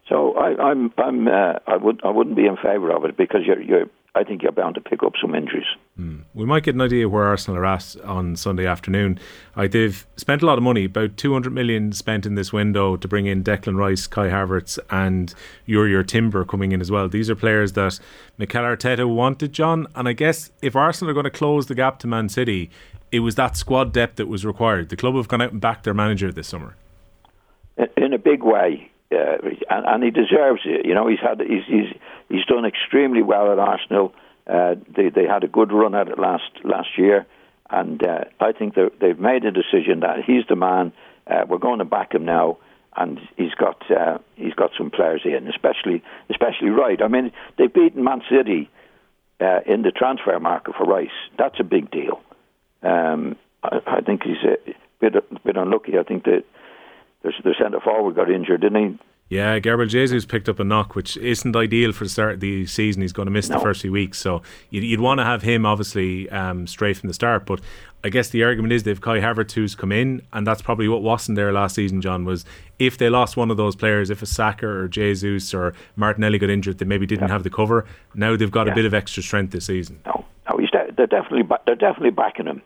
So 0.09 0.35
I, 0.35 0.71
I'm, 0.71 0.93
I'm, 0.99 1.26
uh, 1.26 1.55
I 1.66 1.76
would, 1.76 2.00
I 2.05 2.11
wouldn't 2.11 2.37
be 2.37 2.47
in 2.47 2.57
favour 2.57 2.93
of 2.93 3.05
it 3.05 3.16
because 3.16 3.40
you're, 3.45 3.61
you're, 3.61 3.87
I 4.14 4.23
think 4.23 4.43
you're 4.43 4.52
bound 4.52 4.76
to 4.76 4.81
pick 4.81 5.02
up 5.02 5.14
some 5.21 5.35
injuries. 5.35 5.66
Mm. 6.00 6.23
We 6.33 6.47
might 6.47 6.62
get 6.62 6.75
an 6.75 6.81
idea 6.81 7.09
where 7.09 7.25
Arsenal 7.25 7.61
are 7.61 7.66
at 7.66 7.97
on 8.05 8.37
Sunday 8.37 8.66
afternoon. 8.66 9.19
I, 9.57 9.66
they've 9.66 10.07
spent 10.16 10.43
a 10.43 10.47
lot 10.47 10.59
of 10.59 10.64
money, 10.64 10.85
about 10.85 11.16
200 11.16 11.52
million 11.52 11.93
spent 11.93 12.25
in 12.25 12.37
this 12.37 12.52
window 12.52 12.97
to 12.97 13.09
bring 13.09 13.26
in 13.26 13.43
Declan 13.43 13.76
Rice, 13.76 14.07
Kai 14.07 14.28
Havertz, 14.28 14.78
and 14.90 15.35
Jurriën 15.69 16.07
Timber 16.07 16.45
coming 16.45 16.71
in 16.73 16.81
as 16.81 16.90
well. 16.90 17.09
These 17.09 17.28
are 17.28 17.35
players 17.35 17.73
that 17.73 17.99
Mikel 18.38 18.62
Arteta 18.62 19.12
wanted, 19.12 19.52
John. 19.52 19.88
And 19.97 20.09
I 20.09 20.12
guess 20.12 20.50
if 20.62 20.76
Arsenal 20.76 21.11
are 21.11 21.14
going 21.14 21.25
to 21.25 21.31
close 21.31 21.66
the 21.66 21.75
gap 21.75 21.99
to 22.00 22.07
Man 22.07 22.28
City, 22.28 22.71
it 23.12 23.20
was 23.20 23.34
that 23.36 23.56
squad 23.56 23.92
depth 23.92 24.16
that 24.16 24.26
was 24.26 24.44
required. 24.44 24.88
The 24.88 24.96
club 24.96 25.14
have 25.16 25.28
gone 25.28 25.42
out 25.42 25.52
and 25.52 25.60
backed 25.60 25.84
their 25.84 25.94
manager 25.94 26.32
this 26.32 26.48
summer. 26.48 26.76
In 27.96 28.12
a 28.12 28.18
big 28.18 28.42
way, 28.42 28.90
uh, 29.12 29.36
and, 29.70 29.86
and, 29.86 30.02
he 30.02 30.10
deserves 30.10 30.62
it. 30.64 30.86
You 30.86 30.94
know, 30.94 31.06
he's 31.06 31.20
had 31.20 31.40
he's 31.40 31.64
he's, 31.66 32.00
he's 32.28 32.44
done 32.46 32.64
extremely 32.64 33.22
well 33.22 33.52
at 33.52 33.58
Arsenal. 33.58 34.14
Uh, 34.46 34.76
they 34.96 35.10
they 35.10 35.26
had 35.26 35.44
a 35.44 35.48
good 35.48 35.72
run 35.72 35.94
at 35.94 36.08
it 36.08 36.18
last 36.18 36.50
last 36.64 36.88
year, 36.96 37.26
and 37.70 38.02
uh, 38.02 38.25
I 38.40 38.52
think 38.52 38.75
they've 38.75 39.18
made 39.18 39.44
a 39.44 39.52
decision 39.52 40.00
that 40.00 40.25
he's 40.26 40.44
the 40.48 40.56
man. 40.56 40.92
Uh, 41.26 41.44
we're 41.48 41.58
going 41.58 41.80
to 41.80 41.84
back 41.84 42.14
him 42.14 42.25
now, 42.25 42.58
and 42.96 43.20
he's 43.36 43.54
got 43.54 43.82
uh, 43.90 44.18
he's 44.36 44.54
got 44.54 44.70
some 44.76 44.90
players 44.90 45.22
in, 45.25 45.48
especially 45.48 46.02
especially 46.30 46.70
Wright. 46.70 47.02
I 47.02 47.08
mean, 47.08 47.32
they've 47.58 47.72
beaten 47.72 48.02
Man 48.02 48.22
City 48.30 48.70
uh, 49.40 49.60
in 49.66 49.82
the 49.82 49.90
transfer 49.90 50.38
market 50.40 50.75
for 50.76 50.84
Rice. 50.84 51.08
That's 51.38 51.60
a 51.60 51.64
big 51.64 51.90
deal. 51.90 52.20
Um, 52.87 53.37
I, 53.62 53.81
I, 53.87 54.00
think 54.00 54.23
he's 54.23 54.43
a 54.45 54.57
bit 55.00 55.16
a 55.16 55.23
bit 55.45 55.57
unlucky. 55.57 55.99
I 55.99 56.02
think 56.02 56.25
that 56.25 56.45
the 57.23 57.55
centre 57.61 57.81
forward 57.81 58.14
got 58.14 58.31
injured, 58.31 58.61
didn't 58.61 58.93
he? 58.93 58.99
Yeah, 59.28 59.59
Gabriel 59.59 59.88
Jesus 59.88 60.25
picked 60.25 60.49
up 60.49 60.61
a 60.61 60.64
knock, 60.64 60.95
which 60.95 61.16
isn't 61.16 61.57
ideal 61.57 61.90
for 61.90 62.05
the 62.05 62.11
start 62.11 62.35
of 62.35 62.40
the 62.40 62.64
season. 62.66 63.02
He's 63.02 63.12
going 63.12 63.26
to 63.26 63.33
miss 63.33 63.49
no. 63.49 63.57
the 63.57 63.62
first 63.62 63.83
few 63.83 63.90
weeks, 63.90 64.19
so 64.19 64.40
you'd, 64.71 64.85
you'd 64.85 65.00
want 65.00 65.19
to 65.19 65.25
have 65.25 65.43
him 65.43 65.66
obviously 65.66 66.31
um, 66.31 66.69
straight 66.69 66.97
from 66.97 67.09
the 67.09 67.14
start. 67.14 67.45
But 67.45 67.61
I 68.05 68.09
guess 68.09 68.28
the 68.28 68.45
argument 68.45 68.73
is 68.73 68.85
they've 68.85 69.00
Kai 69.00 69.19
Havertz 69.19 69.50
who's 69.52 69.75
come 69.75 69.90
in, 69.90 70.23
and 70.33 70.47
that's 70.47 70.62
probably 70.62 70.87
what 70.87 71.02
wasn't 71.02 71.35
there 71.35 71.52
last 71.52 71.75
season. 71.75 72.00
John 72.00 72.25
was 72.25 72.45
if 72.78 72.99
they 72.99 73.09
lost 73.09 73.37
one 73.37 73.50
of 73.50 73.57
those 73.57 73.75
players, 73.75 74.11
if 74.11 74.23
a 74.23 74.26
Saka 74.26 74.69
or 74.69 74.87
Jesus 74.87 75.52
or 75.52 75.75
Martinelli 75.97 76.38
got 76.38 76.49
injured, 76.50 76.78
they 76.78 76.85
maybe 76.85 77.05
didn't 77.05 77.26
yeah. 77.26 77.33
have 77.33 77.43
the 77.43 77.50
cover. 77.50 77.85
Now 78.14 78.37
they've 78.37 78.49
got 78.49 78.69
yeah. 78.69 78.75
a 78.75 78.76
bit 78.76 78.85
of 78.85 78.95
extra 78.95 79.25
strength 79.25 79.50
this 79.50 79.66
season. 79.66 79.99
No, 80.07 80.25
no, 80.49 80.59
he's 80.59 80.71
de- 80.71 80.93
they're 80.97 81.09
definitely 81.09 81.43
ba- 81.43 81.61
they're 81.66 81.75
definitely 81.75 82.11
backing 82.11 82.47
him. 82.47 82.62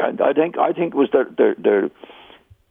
I 0.00 0.32
think 0.32 0.58
I 0.58 0.72
think 0.72 0.94
it 0.94 0.96
was 0.96 1.10
their 1.12 1.26
their, 1.36 1.54
their 1.54 1.90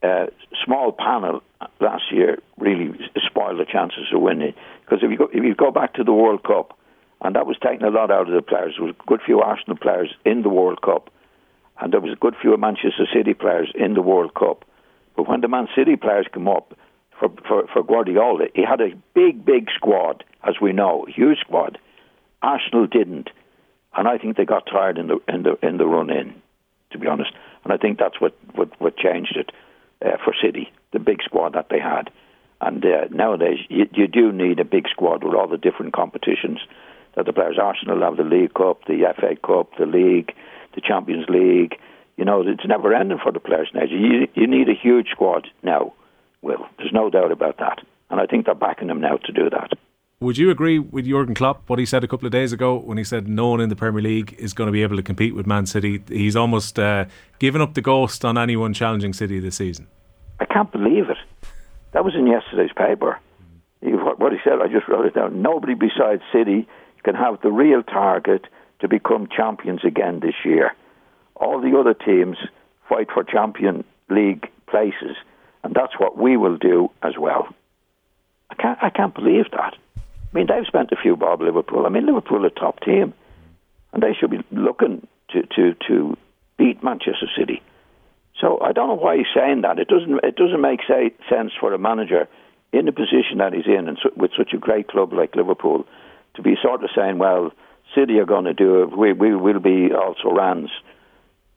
uh, 0.04 0.28
small 0.64 0.92
panel 0.92 1.42
last 1.80 2.12
year 2.12 2.40
really 2.58 2.98
spoiled 3.26 3.60
the 3.60 3.66
chances 3.66 4.06
of 4.14 4.22
winning. 4.22 4.54
Because 4.82 5.00
if 5.04 5.12
you 5.12 5.18
go 5.18 5.30
if 5.32 5.44
you 5.44 5.56
go 5.56 5.72
back 5.72 5.94
to 5.96 6.04
the 6.04 6.14
World 6.14 6.44
Cup, 6.44 6.78
and 7.22 7.36
that 7.36 7.48
was 7.48 7.58
taking 7.62 7.86
a 7.86 7.90
lot 7.90 8.12
out 8.12 8.28
of 8.28 8.34
the 8.34 8.42
players. 8.42 8.76
There 8.78 8.86
was 8.86 8.96
a 9.00 9.08
good 9.08 9.22
few 9.26 9.42
Arsenal 9.42 9.78
players 9.78 10.14
in 10.26 10.44
the 10.44 10.50
World 10.50 10.82
Cup, 10.82 11.10
and 11.80 11.92
there 11.92 12.00
was 12.00 12.14
a 12.14 12.20
good 12.20 12.36
few 12.42 12.56
Manchester 12.58 13.08
City 13.14 13.34
players 13.34 13.72
in 13.76 13.94
the 13.94 14.02
World 14.02 14.34
Cup. 14.36 14.66
But 15.16 15.28
when 15.28 15.42
the 15.42 15.48
Man 15.48 15.68
City 15.76 15.96
players 15.96 16.28
came 16.32 16.48
up 16.48 16.74
for, 17.20 17.30
for, 17.48 17.68
for 17.74 17.84
Guardiola, 17.84 18.46
he 18.54 18.64
had 18.64 18.82
a 18.82 18.96
big, 19.16 19.44
big 19.44 19.70
squad, 19.76 20.24
as 20.44 20.56
we 20.62 20.74
know, 20.74 21.06
huge 21.08 21.40
squad. 21.40 21.80
Arsenal 22.44 22.86
didn't, 22.86 23.30
and 23.96 24.08
I 24.08 24.20
think 24.20 24.38
they 24.38 24.46
got 24.46 24.68
tired 24.68 25.00
in 25.00 25.08
the 25.08 25.20
in 25.28 25.42
the 25.42 25.58
in 25.63 25.78
the 25.78 25.88
run 25.88 26.12
in, 26.12 26.36
to 26.91 26.97
be 26.97 27.08
honest. 27.08 27.32
And 27.63 27.73
I 27.73 27.78
think 27.78 28.00
that's 28.00 28.19
what 28.19 28.36
what, 28.56 28.69
what 28.80 28.97
changed 28.97 29.38
it 29.38 29.52
uh, 30.06 30.17
for 30.23 30.34
City, 30.41 30.71
the 30.93 31.00
big 31.00 31.21
squad 31.23 31.54
that 31.54 31.67
they 31.69 31.80
had. 31.80 32.10
And 32.60 32.84
uh, 32.84 33.06
nowadays, 33.12 33.60
you, 33.69 33.88
you 33.93 34.08
do 34.08 34.32
need 34.32 34.60
a 34.60 34.65
big 34.65 34.88
squad 34.89 35.23
with 35.23 35.36
all 35.36 35.47
the 35.47 35.58
different 35.58 35.93
competitions 35.93 36.60
that 37.15 37.26
the 37.26 37.34
players. 37.34 37.58
Arsenal 37.62 38.02
have 38.02 38.17
the 38.17 38.23
League 38.23 38.54
Cup, 38.54 38.86
the 38.86 39.13
FA 39.15 39.36
Cup, 39.36 39.71
the 39.78 39.86
League, 39.86 40.34
the 40.73 40.82
Champions 40.82 41.28
League. 41.30 41.78
You 42.15 42.26
know, 42.26 42.41
it's 42.41 42.65
never 42.65 42.93
ending 42.93 43.19
for 43.21 43.32
the 43.32 43.39
players 43.39 43.69
now. 43.73 43.84
You, 43.84 44.28
you 44.34 44.47
need 44.47 44.69
a 44.69 44.73
huge 44.73 45.10
squad 45.12 45.47
now, 45.62 45.93
Will. 46.41 46.65
There's 46.78 46.93
no 46.93 47.10
doubt 47.10 47.32
about 47.32 47.58
that. 47.58 47.80
And 48.10 48.19
I 48.19 48.26
think 48.26 48.45
they're 48.45 48.56
backing 48.56 48.88
them 48.88 49.02
now 49.02 49.17
to 49.17 49.32
do 49.32 49.50
that. 49.50 49.73
Would 50.19 50.39
you 50.39 50.49
agree 50.49 50.80
with 50.80 51.06
Jurgen 51.06 51.36
Klopp 51.36 51.69
what 51.69 51.77
he 51.77 51.86
said 51.86 52.03
a 52.03 52.08
couple 52.08 52.25
of 52.25 52.32
days 52.32 52.51
ago 52.51 52.75
when 52.75 52.97
he 52.97 53.03
said 53.03 53.27
no 53.27 53.49
one 53.49 53.62
in 53.62 53.69
the 53.69 53.75
Premier 53.75 54.01
League 54.01 54.36
is 54.39 54.51
going 54.51 54.65
to 54.67 54.71
be 54.71 54.82
able 54.82 54.95
to 54.95 55.03
compete 55.03 55.36
with 55.36 55.45
Man 55.45 55.67
City? 55.67 56.01
He's 56.08 56.36
almost 56.36 56.80
uh, 56.80 57.06
given 57.38 57.62
up 57.62 57.75
the 57.75 57.84
ghost 57.84 58.25
on 58.25 58.36
anyone 58.36 58.73
challenging 58.73 59.13
City 59.13 59.39
this 59.39 59.58
season. 59.58 59.86
I 60.39 60.45
can't 60.45 60.71
believe 60.71 61.12
it. 61.12 61.17
That 61.91 62.03
was 62.03 62.15
in 62.15 62.25
yesterday's 62.25 62.73
paper. 62.75 63.19
what 63.82 64.32
he 64.32 64.39
said, 64.43 64.60
I 64.60 64.67
just 64.67 64.88
wrote 64.88 65.06
it 65.06 65.13
down. 65.13 65.43
Nobody 65.43 65.75
besides 65.75 66.23
City 66.34 66.67
can 67.03 67.13
have 67.13 67.39
the 67.43 67.51
real 67.51 67.84
target 67.84 68.45
to 68.80 68.88
become 68.88 69.27
champions 69.27 69.82
again 69.86 70.21
this 70.21 70.36
year. 70.43 70.75
All 71.36 71.62
the 71.62 71.77
other 71.77 71.93
teams 71.93 72.38
fight 72.89 73.10
for 73.13 73.23
Champion 73.23 73.84
League 74.10 74.49
places, 74.65 75.15
and 75.63 75.75
that's 75.75 75.93
what 75.99 76.17
we 76.17 76.38
will 76.38 76.58
do 76.58 76.89
as 77.03 77.19
well. 77.19 77.49
I 78.49 78.56
can't, 78.56 78.80
I 78.82 78.89
can't 78.89 79.13
believe 79.13 79.45
that. 79.51 79.75
I 80.32 80.38
mean, 80.38 80.48
they've 80.48 80.66
spent 80.68 80.92
a 80.92 80.98
few 81.02 81.16
bob 81.16 81.42
Liverpool. 81.42 81.86
I 81.86 81.90
mean, 81.90 82.06
Liverpool 82.06 82.44
are 82.44 82.48
a 82.48 82.52
top 82.52 82.82
team, 82.82 83.13
and 83.94 84.04
they 84.04 84.13
should 84.13 84.32
be 84.32 84.44
looking 84.52 85.08
to, 85.30 85.44
to, 85.56 85.76
to 85.88 86.18
beat 86.58 86.84
Manchester 86.84 87.28
City. 87.38 87.62
So 88.40 88.60
I 88.62 88.72
don't 88.72 88.88
know 88.88 88.96
why 88.96 89.18
he's 89.18 89.26
saying 89.36 89.62
that. 89.62 89.80
It 89.80 89.88
doesn't 89.88 90.24
it 90.24 90.36
doesn't 90.36 90.62
make 90.62 90.82
say, 90.88 91.12
sense 91.30 91.52
for 91.60 91.74
a 91.74 91.80
manager 91.80 92.28
in 92.72 92.86
the 92.86 92.92
position 92.92 93.40
that 93.40 93.54
he's 93.54 93.66
in, 93.66 93.88
and 93.88 93.98
with 94.16 94.32
such 94.38 94.54
a 94.54 94.58
great 94.58 94.90
club 94.90 95.12
like 95.12 95.36
Liverpool, 95.36 95.86
to 96.36 96.42
be 96.44 96.56
sort 96.62 96.84
of 96.84 96.92
saying, 96.96 97.18
"Well, 97.18 97.52
City 97.96 98.20
are 98.20 98.26
going 98.26 98.46
to 98.46 98.54
do 98.54 98.84
it. 98.84 98.96
We 98.96 99.13
we 99.13 99.36
will 99.36 99.60
be 99.60 99.90
also 99.92 100.30
Rans." 100.30 100.70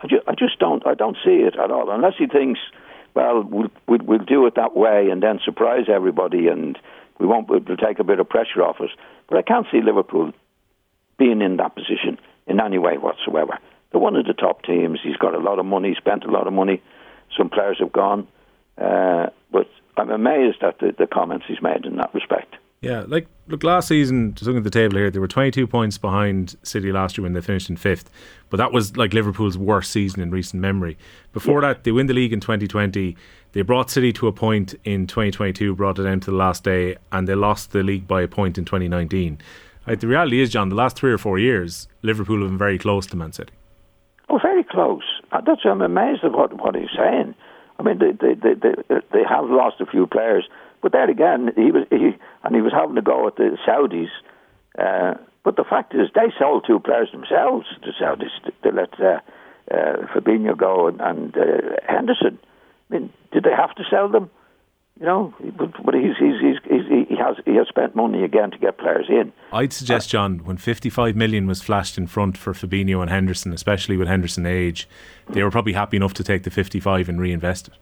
I 0.02 0.06
just, 0.06 0.26
I 0.26 0.34
just 0.34 0.58
don't 0.58 0.86
I 0.86 0.94
don't 0.94 1.18
see 1.22 1.44
it 1.44 1.54
at 1.58 1.70
all. 1.70 1.90
Unless 1.90 2.14
he 2.18 2.26
thinks, 2.26 2.60
well, 3.14 3.42
we'll, 3.42 3.70
we'll, 3.86 4.00
we'll 4.02 4.24
do 4.24 4.46
it 4.46 4.54
that 4.54 4.74
way 4.74 5.10
and 5.10 5.22
then 5.22 5.40
surprise 5.44 5.86
everybody 5.92 6.48
and 6.48 6.78
we 7.20 7.26
won't. 7.26 7.48
We'll 7.48 7.60
take 7.76 7.98
a 7.98 8.04
bit 8.04 8.18
of 8.18 8.28
pressure 8.28 8.62
off 8.62 8.80
us. 8.80 8.90
But 9.28 9.38
I 9.38 9.42
can't 9.42 9.66
see 9.70 9.80
Liverpool 9.80 10.32
being 11.18 11.42
in 11.42 11.58
that 11.58 11.74
position 11.74 12.18
in 12.46 12.60
any 12.60 12.78
way 12.78 12.96
whatsoever. 12.96 13.58
They're 13.92 14.00
one 14.00 14.16
of 14.16 14.26
the 14.26 14.32
top 14.32 14.62
teams. 14.62 15.00
He's 15.02 15.16
got 15.16 15.34
a 15.34 15.38
lot 15.38 15.58
of 15.58 15.66
money. 15.66 15.94
Spent 15.96 16.24
a 16.24 16.30
lot 16.30 16.46
of 16.46 16.52
money. 16.52 16.82
Some 17.36 17.50
players 17.50 17.78
have 17.78 17.92
gone, 17.92 18.26
uh, 18.76 19.26
but 19.52 19.68
I'm 19.96 20.10
amazed 20.10 20.62
at 20.62 20.78
the, 20.80 20.92
the 20.98 21.06
comments 21.06 21.44
he's 21.46 21.62
made 21.62 21.84
in 21.84 21.96
that 21.96 22.12
respect. 22.12 22.56
Yeah, 22.80 23.04
like 23.06 23.28
look, 23.46 23.62
last 23.62 23.88
season, 23.88 24.34
just 24.34 24.46
looking 24.46 24.58
at 24.58 24.64
the 24.64 24.70
table 24.70 24.96
here, 24.96 25.10
they 25.10 25.18
were 25.18 25.28
22 25.28 25.66
points 25.66 25.98
behind 25.98 26.56
City 26.62 26.90
last 26.90 27.18
year 27.18 27.22
when 27.22 27.34
they 27.34 27.42
finished 27.42 27.68
in 27.68 27.76
fifth. 27.76 28.10
But 28.48 28.56
that 28.56 28.72
was 28.72 28.96
like 28.96 29.12
Liverpool's 29.12 29.58
worst 29.58 29.92
season 29.92 30.22
in 30.22 30.30
recent 30.30 30.62
memory. 30.62 30.96
Before 31.32 31.60
yeah. 31.60 31.74
that, 31.74 31.84
they 31.84 31.92
win 31.92 32.06
the 32.06 32.14
league 32.14 32.32
in 32.32 32.40
2020. 32.40 33.16
They 33.52 33.62
brought 33.62 33.90
City 33.90 34.12
to 34.14 34.28
a 34.28 34.32
point 34.32 34.74
in 34.84 35.06
2022, 35.06 35.74
brought 35.74 35.98
it 35.98 36.04
down 36.04 36.20
to 36.20 36.30
the 36.30 36.36
last 36.36 36.62
day, 36.62 36.96
and 37.10 37.26
they 37.26 37.34
lost 37.34 37.72
the 37.72 37.82
league 37.82 38.06
by 38.06 38.22
a 38.22 38.28
point 38.28 38.58
in 38.58 38.64
2019. 38.64 39.38
Like, 39.86 40.00
the 40.00 40.06
reality 40.06 40.40
is, 40.40 40.50
John, 40.50 40.68
the 40.68 40.76
last 40.76 40.96
three 40.96 41.12
or 41.12 41.18
four 41.18 41.38
years, 41.38 41.88
Liverpool 42.02 42.40
have 42.42 42.50
been 42.50 42.58
very 42.58 42.78
close 42.78 43.06
to 43.06 43.16
Man 43.16 43.32
City. 43.32 43.52
Oh, 44.28 44.38
very 44.40 44.62
close. 44.62 45.02
Uh, 45.32 45.40
that's 45.40 45.62
I'm 45.64 45.82
amazed 45.82 46.22
at 46.22 46.32
what, 46.32 46.52
what 46.62 46.76
he's 46.76 46.90
saying. 46.96 47.34
I 47.78 47.82
mean, 47.82 47.98
they, 47.98 48.12
they, 48.12 48.34
they, 48.34 48.54
they, 48.54 49.00
they 49.12 49.24
have 49.28 49.46
lost 49.46 49.80
a 49.80 49.86
few 49.86 50.06
players, 50.06 50.48
but 50.82 50.92
there 50.92 51.10
again, 51.10 51.50
he 51.56 51.72
was 51.72 51.86
he 51.90 52.12
and 52.44 52.54
he 52.54 52.60
was 52.60 52.72
having 52.72 52.94
to 52.94 53.02
go 53.02 53.26
at 53.26 53.36
the 53.36 53.56
Saudis. 53.66 54.10
Uh, 54.78 55.14
but 55.44 55.56
the 55.56 55.64
fact 55.64 55.94
is, 55.94 56.08
they 56.14 56.32
sold 56.38 56.64
two 56.66 56.78
players 56.78 57.10
themselves. 57.10 57.66
The 57.82 57.92
Saudis 58.00 58.30
they 58.62 58.70
let 58.70 59.00
uh, 59.00 59.20
uh, 59.70 60.06
Fabinho 60.14 60.56
go 60.56 60.88
and, 60.88 61.00
and 61.00 61.36
uh, 61.36 61.76
Henderson. 61.88 62.38
I 62.90 62.94
mean, 62.94 63.12
did 63.32 63.44
they 63.44 63.52
have 63.52 63.74
to 63.76 63.84
sell 63.88 64.08
them? 64.08 64.30
You 64.98 65.06
know, 65.06 65.34
but, 65.56 65.72
but 65.82 65.94
he's, 65.94 66.16
he's, 66.18 66.40
he's, 66.42 66.56
he's, 66.68 67.08
he 67.08 67.16
has 67.16 67.36
he 67.46 67.54
has 67.54 67.68
spent 67.68 67.96
money 67.96 68.22
again 68.22 68.50
to 68.50 68.58
get 68.58 68.76
players 68.76 69.06
in. 69.08 69.32
I'd 69.50 69.72
suggest, 69.72 70.10
uh, 70.10 70.12
John, 70.12 70.38
when 70.44 70.58
55 70.58 71.16
million 71.16 71.46
was 71.46 71.62
flashed 71.62 71.96
in 71.96 72.06
front 72.06 72.36
for 72.36 72.52
Fabinho 72.52 73.00
and 73.00 73.08
Henderson, 73.08 73.54
especially 73.54 73.96
with 73.96 74.08
Henderson 74.08 74.44
age, 74.44 74.86
they 75.30 75.42
were 75.42 75.50
probably 75.50 75.72
happy 75.72 75.96
enough 75.96 76.12
to 76.14 76.24
take 76.24 76.42
the 76.42 76.50
55 76.50 77.08
and 77.08 77.18
reinvest 77.18 77.68
it. 77.68 77.74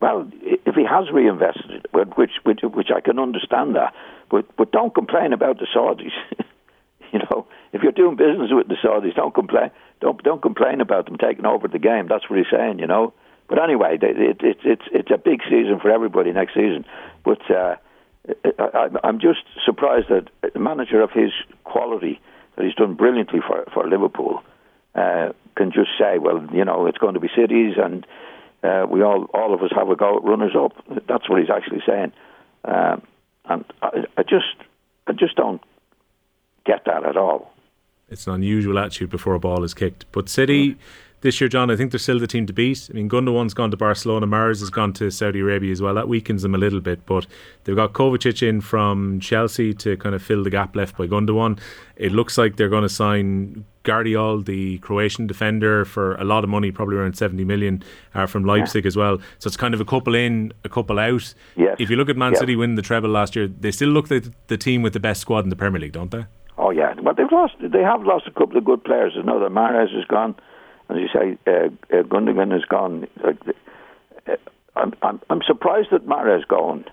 Well, 0.00 0.30
if 0.40 0.76
he 0.76 0.84
has 0.84 1.10
reinvested 1.10 1.70
it, 1.70 2.16
which 2.16 2.30
which 2.44 2.60
which 2.62 2.88
I 2.94 3.00
can 3.00 3.18
understand 3.18 3.74
that, 3.74 3.92
but 4.30 4.46
but 4.56 4.70
don't 4.70 4.94
complain 4.94 5.32
about 5.32 5.58
the 5.58 5.66
Saudis. 5.74 6.12
you 7.12 7.18
know, 7.18 7.46
if 7.72 7.82
you're 7.82 7.92
doing 7.92 8.16
business 8.16 8.50
with 8.52 8.68
the 8.68 8.76
Saudis, 8.76 9.16
don't 9.16 9.34
complain. 9.34 9.70
Don't 10.00 10.22
don't 10.22 10.40
complain 10.40 10.80
about 10.80 11.06
them 11.06 11.18
taking 11.18 11.44
over 11.44 11.66
the 11.66 11.80
game. 11.80 12.06
That's 12.08 12.30
what 12.30 12.38
he's 12.38 12.48
saying. 12.52 12.78
You 12.78 12.86
know, 12.86 13.12
But 13.50 13.60
anyway, 13.60 13.98
it, 14.00 14.40
it, 14.40 14.60
it's 14.64 14.84
it's 14.92 15.10
a 15.10 15.18
big 15.18 15.40
season 15.42 15.80
for 15.82 15.90
everybody 15.90 16.32
next 16.32 16.54
season. 16.54 16.86
But 17.24 17.40
uh, 17.50 17.74
I, 18.60 18.88
I'm 19.02 19.18
just 19.18 19.40
surprised 19.66 20.06
that 20.08 20.28
a 20.54 20.58
manager 20.58 21.02
of 21.02 21.10
his 21.10 21.32
quality, 21.64 22.20
that 22.54 22.64
he's 22.64 22.76
done 22.76 22.94
brilliantly 22.94 23.40
for 23.44 23.64
for 23.74 23.88
Liverpool, 23.88 24.40
uh, 24.94 25.30
can 25.56 25.72
just 25.72 25.90
say, 25.98 26.18
well, 26.18 26.46
you 26.52 26.64
know, 26.64 26.86
it's 26.86 26.98
going 26.98 27.14
to 27.14 27.20
be 27.20 27.28
cities, 27.36 27.74
and 27.76 28.06
uh, 28.62 28.86
we 28.88 29.02
all 29.02 29.24
all 29.34 29.52
of 29.52 29.62
us 29.62 29.70
have 29.74 29.90
a 29.90 29.96
go 29.96 30.18
at 30.18 30.22
runners 30.22 30.54
up. 30.56 30.72
That's 31.08 31.28
what 31.28 31.40
he's 31.40 31.50
actually 31.50 31.82
saying, 31.84 32.12
um, 32.64 33.02
and 33.46 33.64
I, 33.82 34.04
I 34.16 34.22
just 34.22 34.54
I 35.08 35.12
just 35.12 35.34
don't 35.34 35.60
get 36.64 36.84
that 36.86 37.04
at 37.04 37.16
all. 37.16 37.52
It's 38.08 38.28
an 38.28 38.34
unusual 38.34 38.78
attitude 38.78 39.10
before 39.10 39.34
a 39.34 39.40
ball 39.40 39.64
is 39.64 39.74
kicked, 39.74 40.06
but 40.12 40.28
City. 40.28 40.76
This 41.22 41.40
year, 41.40 41.48
John, 41.48 41.70
I 41.70 41.76
think 41.76 41.92
they're 41.92 41.98
still 41.98 42.18
the 42.18 42.26
team 42.26 42.46
to 42.46 42.52
beat. 42.52 42.88
I 42.90 42.94
mean, 42.94 43.08
Gundogan's 43.08 43.52
gone 43.52 43.70
to 43.70 43.76
Barcelona, 43.76 44.26
Mahrez 44.26 44.60
has 44.60 44.70
gone 44.70 44.92
to 44.94 45.10
Saudi 45.10 45.40
Arabia 45.40 45.70
as 45.70 45.82
well. 45.82 45.94
That 45.94 46.08
weakens 46.08 46.42
them 46.42 46.54
a 46.54 46.58
little 46.58 46.80
bit, 46.80 47.04
but 47.04 47.26
they've 47.64 47.76
got 47.76 47.92
Kovacic 47.92 48.46
in 48.46 48.60
from 48.60 49.20
Chelsea 49.20 49.74
to 49.74 49.96
kind 49.98 50.14
of 50.14 50.22
fill 50.22 50.42
the 50.42 50.50
gap 50.50 50.74
left 50.74 50.96
by 50.96 51.06
Gundogan. 51.06 51.58
It 51.96 52.12
looks 52.12 52.38
like 52.38 52.56
they're 52.56 52.70
going 52.70 52.84
to 52.84 52.88
sign 52.88 53.66
Gvardiol, 53.84 54.46
the 54.46 54.78
Croatian 54.78 55.26
defender, 55.26 55.84
for 55.84 56.14
a 56.14 56.24
lot 56.24 56.42
of 56.42 56.48
money, 56.48 56.70
probably 56.70 56.96
around 56.96 57.18
70 57.18 57.44
million 57.44 57.82
uh, 58.14 58.26
from 58.26 58.44
Leipzig 58.44 58.84
yeah. 58.84 58.88
as 58.88 58.96
well. 58.96 59.18
So 59.38 59.48
it's 59.48 59.58
kind 59.58 59.74
of 59.74 59.80
a 59.80 59.84
couple 59.84 60.14
in, 60.14 60.54
a 60.64 60.70
couple 60.70 60.98
out. 60.98 61.34
Yes. 61.56 61.76
If 61.78 61.90
you 61.90 61.96
look 61.96 62.08
at 62.08 62.16
Man 62.16 62.34
City 62.34 62.56
winning 62.56 62.76
the 62.76 62.82
treble 62.82 63.10
last 63.10 63.36
year, 63.36 63.46
they 63.46 63.70
still 63.70 63.90
look 63.90 64.10
like 64.10 64.24
the 64.46 64.56
team 64.56 64.82
with 64.82 64.94
the 64.94 65.00
best 65.00 65.20
squad 65.20 65.44
in 65.44 65.50
the 65.50 65.56
Premier 65.56 65.80
League, 65.80 65.92
don't 65.92 66.10
they? 66.10 66.24
Oh 66.56 66.70
yeah, 66.70 66.92
but 67.02 67.16
they've 67.16 67.32
lost. 67.32 67.54
They 67.58 67.82
have 67.82 68.02
lost 68.02 68.26
a 68.26 68.30
couple 68.30 68.58
of 68.58 68.64
good 68.66 68.84
players. 68.84 69.14
That 69.14 69.24
Mahrez 69.24 69.98
is 69.98 70.04
gone 70.04 70.34
as 70.90 70.96
you 70.96 71.08
say, 71.12 71.38
uh, 71.46 71.96
uh, 71.96 72.02
Gundogan 72.02 72.56
is 72.56 72.64
gone. 72.64 73.06
Uh, 73.22 73.32
I'm, 74.76 74.94
I'm, 75.02 75.20
I'm 75.28 75.40
surprised 75.46 75.88
that 75.92 76.06
Mahrez's 76.06 76.44
gone, 76.46 76.84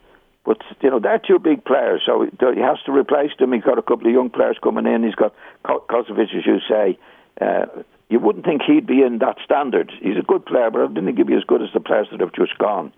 but 0.45 0.57
you 0.81 0.89
know 0.89 0.99
they're 0.99 1.19
two 1.19 1.39
big 1.39 1.63
players, 1.63 2.01
so 2.05 2.23
he 2.23 2.61
has 2.61 2.77
to 2.85 2.91
replace 2.91 3.31
them. 3.39 3.53
He's 3.53 3.63
got 3.63 3.77
a 3.77 3.83
couple 3.83 4.07
of 4.07 4.13
young 4.13 4.29
players 4.29 4.57
coming 4.63 4.85
in. 4.85 5.03
He's 5.03 5.15
got 5.15 5.33
Kosovic, 5.63 6.35
as 6.35 6.45
you 6.45 6.59
say. 6.67 6.97
Uh, 7.39 7.83
you 8.09 8.19
wouldn't 8.19 8.45
think 8.45 8.61
he'd 8.65 8.87
be 8.87 9.01
in 9.01 9.19
that 9.19 9.37
standard. 9.43 9.91
He's 10.01 10.17
a 10.17 10.25
good 10.25 10.45
player, 10.45 10.71
but 10.71 10.81
I 10.81 10.87
didn't 10.87 11.05
think 11.05 11.17
he'd 11.17 11.27
be 11.27 11.35
as 11.35 11.43
good 11.43 11.61
as 11.61 11.69
the 11.73 11.79
players 11.79 12.07
that 12.11 12.21
have 12.21 12.33
just 12.33 12.57
gone. 12.57 12.93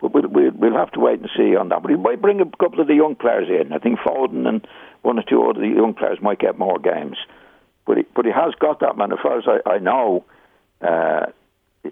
But 0.00 0.12
we'll, 0.12 0.28
we'll, 0.28 0.76
have 0.76 0.90
to 0.92 1.00
wait 1.00 1.20
and 1.20 1.30
see 1.36 1.54
on 1.56 1.68
that. 1.68 1.82
But 1.82 1.90
he 1.90 1.96
might 1.96 2.20
bring 2.20 2.40
a 2.40 2.56
couple 2.56 2.80
of 2.80 2.88
the 2.88 2.94
young 2.94 3.14
players 3.14 3.48
in. 3.48 3.72
I 3.72 3.78
think 3.78 4.00
Foden 4.00 4.46
and 4.48 4.66
one 5.02 5.18
or 5.18 5.22
two 5.22 5.42
other 5.42 5.64
young 5.64 5.94
players 5.94 6.18
might 6.20 6.40
get 6.40 6.58
more 6.58 6.78
games. 6.78 7.16
But 7.86 7.98
he, 7.98 8.04
but 8.14 8.24
he 8.24 8.32
has 8.32 8.54
got 8.58 8.80
that 8.80 8.96
man. 8.96 9.12
As 9.12 9.18
far 9.22 9.38
as 9.38 9.44
I, 9.46 9.70
I 9.70 9.78
know, 9.78 10.24
uh, 10.84 11.26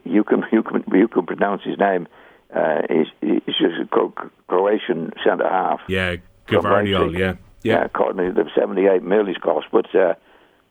you 0.04 0.24
can 0.24 0.44
you 0.52 0.62
can 0.62 0.84
you 0.92 1.08
can 1.08 1.26
pronounce 1.26 1.62
his 1.64 1.78
name. 1.78 2.06
Uh, 2.54 2.82
he's, 2.90 3.06
he's 3.46 3.56
just 3.56 3.80
a 3.80 4.30
Croatian 4.46 5.12
centre 5.24 5.48
half. 5.48 5.80
Yeah, 5.88 6.16
Gvardiol. 6.46 7.18
Yeah, 7.18 7.34
yeah. 7.62 7.80
Uh, 7.80 7.84
according 7.86 8.34
to 8.34 8.42
the 8.42 8.50
seventy-eight 8.54 9.02
mil 9.02 9.26
he's 9.26 9.38
cost, 9.38 9.66
but 9.72 9.86
uh, 9.94 10.14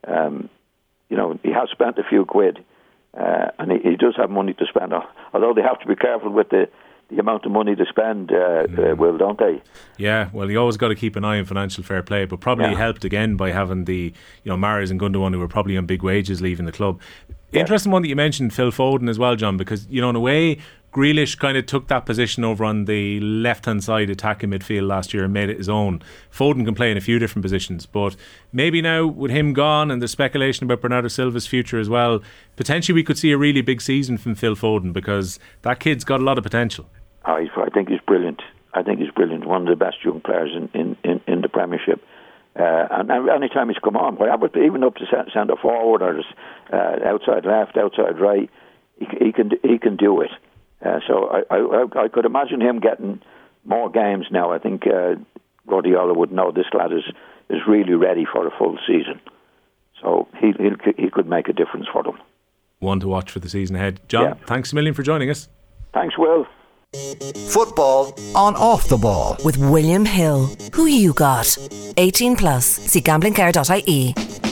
um, 0.06 0.48
you 1.08 1.16
know 1.16 1.38
he 1.42 1.50
has 1.50 1.70
spent 1.70 1.98
a 1.98 2.04
few 2.08 2.24
quid, 2.24 2.64
uh, 3.18 3.48
and 3.58 3.72
he, 3.72 3.90
he, 3.90 3.96
does 3.96 4.14
have 4.16 4.30
money 4.30 4.54
to 4.54 4.66
spend. 4.66 4.92
Although 5.34 5.54
they 5.54 5.62
have 5.62 5.80
to 5.80 5.86
be 5.88 5.96
careful 5.96 6.30
with 6.30 6.50
the 6.50 6.68
the 7.10 7.18
amount 7.18 7.44
of 7.44 7.52
money 7.52 7.74
to 7.74 7.84
spend, 7.84 8.30
uh, 8.30 8.66
mm. 8.66 8.96
will, 8.96 9.18
don't 9.18 9.38
they? 9.38 9.60
Yeah, 9.98 10.30
well, 10.32 10.50
you 10.50 10.58
always 10.58 10.78
got 10.78 10.88
to 10.88 10.94
keep 10.94 11.14
an 11.16 11.24
eye 11.24 11.38
on 11.38 11.44
financial 11.44 11.84
fair 11.84 12.02
play, 12.02 12.24
but 12.24 12.40
probably 12.40 12.70
yeah. 12.70 12.76
helped 12.76 13.04
again 13.04 13.36
by 13.36 13.50
having 13.50 13.84
the, 13.84 14.14
you 14.44 14.50
know, 14.50 14.56
Mahrez 14.56 14.90
and 14.90 14.98
Gundogan 14.98 15.32
who 15.32 15.38
were 15.38 15.48
probably 15.48 15.76
on 15.76 15.84
big 15.84 16.02
wages 16.02 16.40
leaving 16.40 16.64
the 16.64 16.72
club. 16.72 17.00
Yeah. 17.52 17.60
Interesting 17.60 17.92
one 17.92 18.02
that 18.02 18.08
you 18.08 18.16
mentioned, 18.16 18.54
Phil 18.54 18.72
Foden 18.72 19.08
as 19.08 19.18
well, 19.18 19.36
John, 19.36 19.56
because 19.56 19.86
you 19.88 20.00
know 20.00 20.10
in 20.10 20.16
a 20.16 20.20
way 20.20 20.58
Grealish 20.92 21.38
kind 21.38 21.56
of 21.56 21.64
took 21.64 21.88
that 21.88 22.04
position 22.04 22.44
over 22.44 22.64
on 22.64 22.84
the 22.84 23.18
left 23.20 23.64
hand 23.64 23.82
side 23.82 24.10
attacking 24.10 24.50
midfield 24.50 24.86
last 24.86 25.14
year 25.14 25.24
and 25.24 25.32
made 25.32 25.48
it 25.48 25.56
his 25.56 25.68
own. 25.68 26.02
Foden 26.30 26.66
can 26.66 26.74
play 26.74 26.90
in 26.90 26.98
a 26.98 27.00
few 27.00 27.18
different 27.18 27.42
positions, 27.42 27.86
but 27.86 28.14
maybe 28.52 28.82
now 28.82 29.06
with 29.06 29.30
him 29.30 29.54
gone 29.54 29.90
and 29.90 30.02
the 30.02 30.08
speculation 30.08 30.64
about 30.64 30.82
Bernardo 30.82 31.08
Silva's 31.08 31.46
future 31.46 31.80
as 31.80 31.88
well, 31.88 32.20
potentially 32.56 32.94
we 32.94 33.02
could 33.02 33.16
see 33.16 33.32
a 33.32 33.38
really 33.38 33.62
big 33.62 33.80
season 33.80 34.18
from 34.18 34.34
Phil 34.34 34.54
Foden 34.54 34.92
because 34.92 35.38
that 35.62 35.80
kid's 35.80 36.04
got 36.04 36.20
a 36.20 36.24
lot 36.24 36.36
of 36.36 36.44
potential. 36.44 36.86
I, 37.24 37.46
think 37.72 37.88
he's 37.88 38.00
brilliant. 38.00 38.42
I 38.74 38.82
think 38.82 38.98
he's 38.98 39.10
brilliant. 39.10 39.46
One 39.46 39.62
of 39.62 39.68
the 39.68 39.82
best 39.82 40.04
young 40.04 40.20
players 40.20 40.50
in, 40.54 40.68
in, 40.78 40.96
in, 41.04 41.20
in 41.26 41.40
the 41.40 41.48
Premiership. 41.48 42.04
Uh, 42.54 42.86
and 42.90 43.10
any 43.30 43.48
time 43.48 43.68
he's 43.68 43.78
come 43.78 43.96
on, 43.96 44.18
even 44.62 44.84
up 44.84 44.96
to 44.96 45.06
centre 45.32 45.56
forward 45.56 46.02
or 46.02 46.20
uh, 46.72 47.08
outside 47.08 47.46
left, 47.46 47.78
outside 47.78 48.20
right, 48.20 48.50
he, 48.98 49.06
he 49.26 49.32
can 49.32 49.52
he 49.62 49.78
can 49.78 49.96
do 49.96 50.20
it. 50.20 50.30
Uh, 50.84 51.00
so 51.06 51.28
I, 51.28 51.54
I, 51.54 52.04
I 52.04 52.08
could 52.08 52.26
imagine 52.26 52.60
him 52.60 52.80
getting 52.80 53.22
more 53.64 53.90
games 53.90 54.26
now. 54.30 54.52
I 54.52 54.58
think 54.58 54.86
uh, 54.86 55.14
Guardiola 55.66 56.12
would 56.12 56.32
know 56.32 56.50
this 56.52 56.66
lad 56.74 56.92
is 56.92 57.04
is 57.48 57.60
really 57.66 57.94
ready 57.94 58.26
for 58.30 58.46
a 58.46 58.50
full 58.50 58.78
season. 58.86 59.18
So 60.02 60.28
he 60.38 60.52
he 60.96 61.10
could 61.10 61.28
make 61.28 61.48
a 61.48 61.54
difference 61.54 61.86
for 61.90 62.02
them. 62.02 62.18
One 62.80 63.00
to 63.00 63.08
watch 63.08 63.30
for 63.30 63.38
the 63.38 63.48
season 63.48 63.76
ahead. 63.76 64.00
John, 64.08 64.24
yeah. 64.24 64.34
thanks 64.46 64.72
a 64.72 64.74
million 64.74 64.92
for 64.92 65.02
joining 65.02 65.30
us. 65.30 65.48
Thanks, 65.94 66.18
Will. 66.18 66.46
Football 66.94 68.12
on 68.34 68.54
off 68.54 68.86
the 68.88 68.98
ball 68.98 69.38
with 69.44 69.56
William 69.56 70.04
Hill. 70.04 70.50
Who 70.74 70.84
you 70.84 71.14
got? 71.14 71.56
18 71.96 72.36
plus. 72.36 72.66
See 72.66 73.00
gamblingcare.ie. 73.00 74.51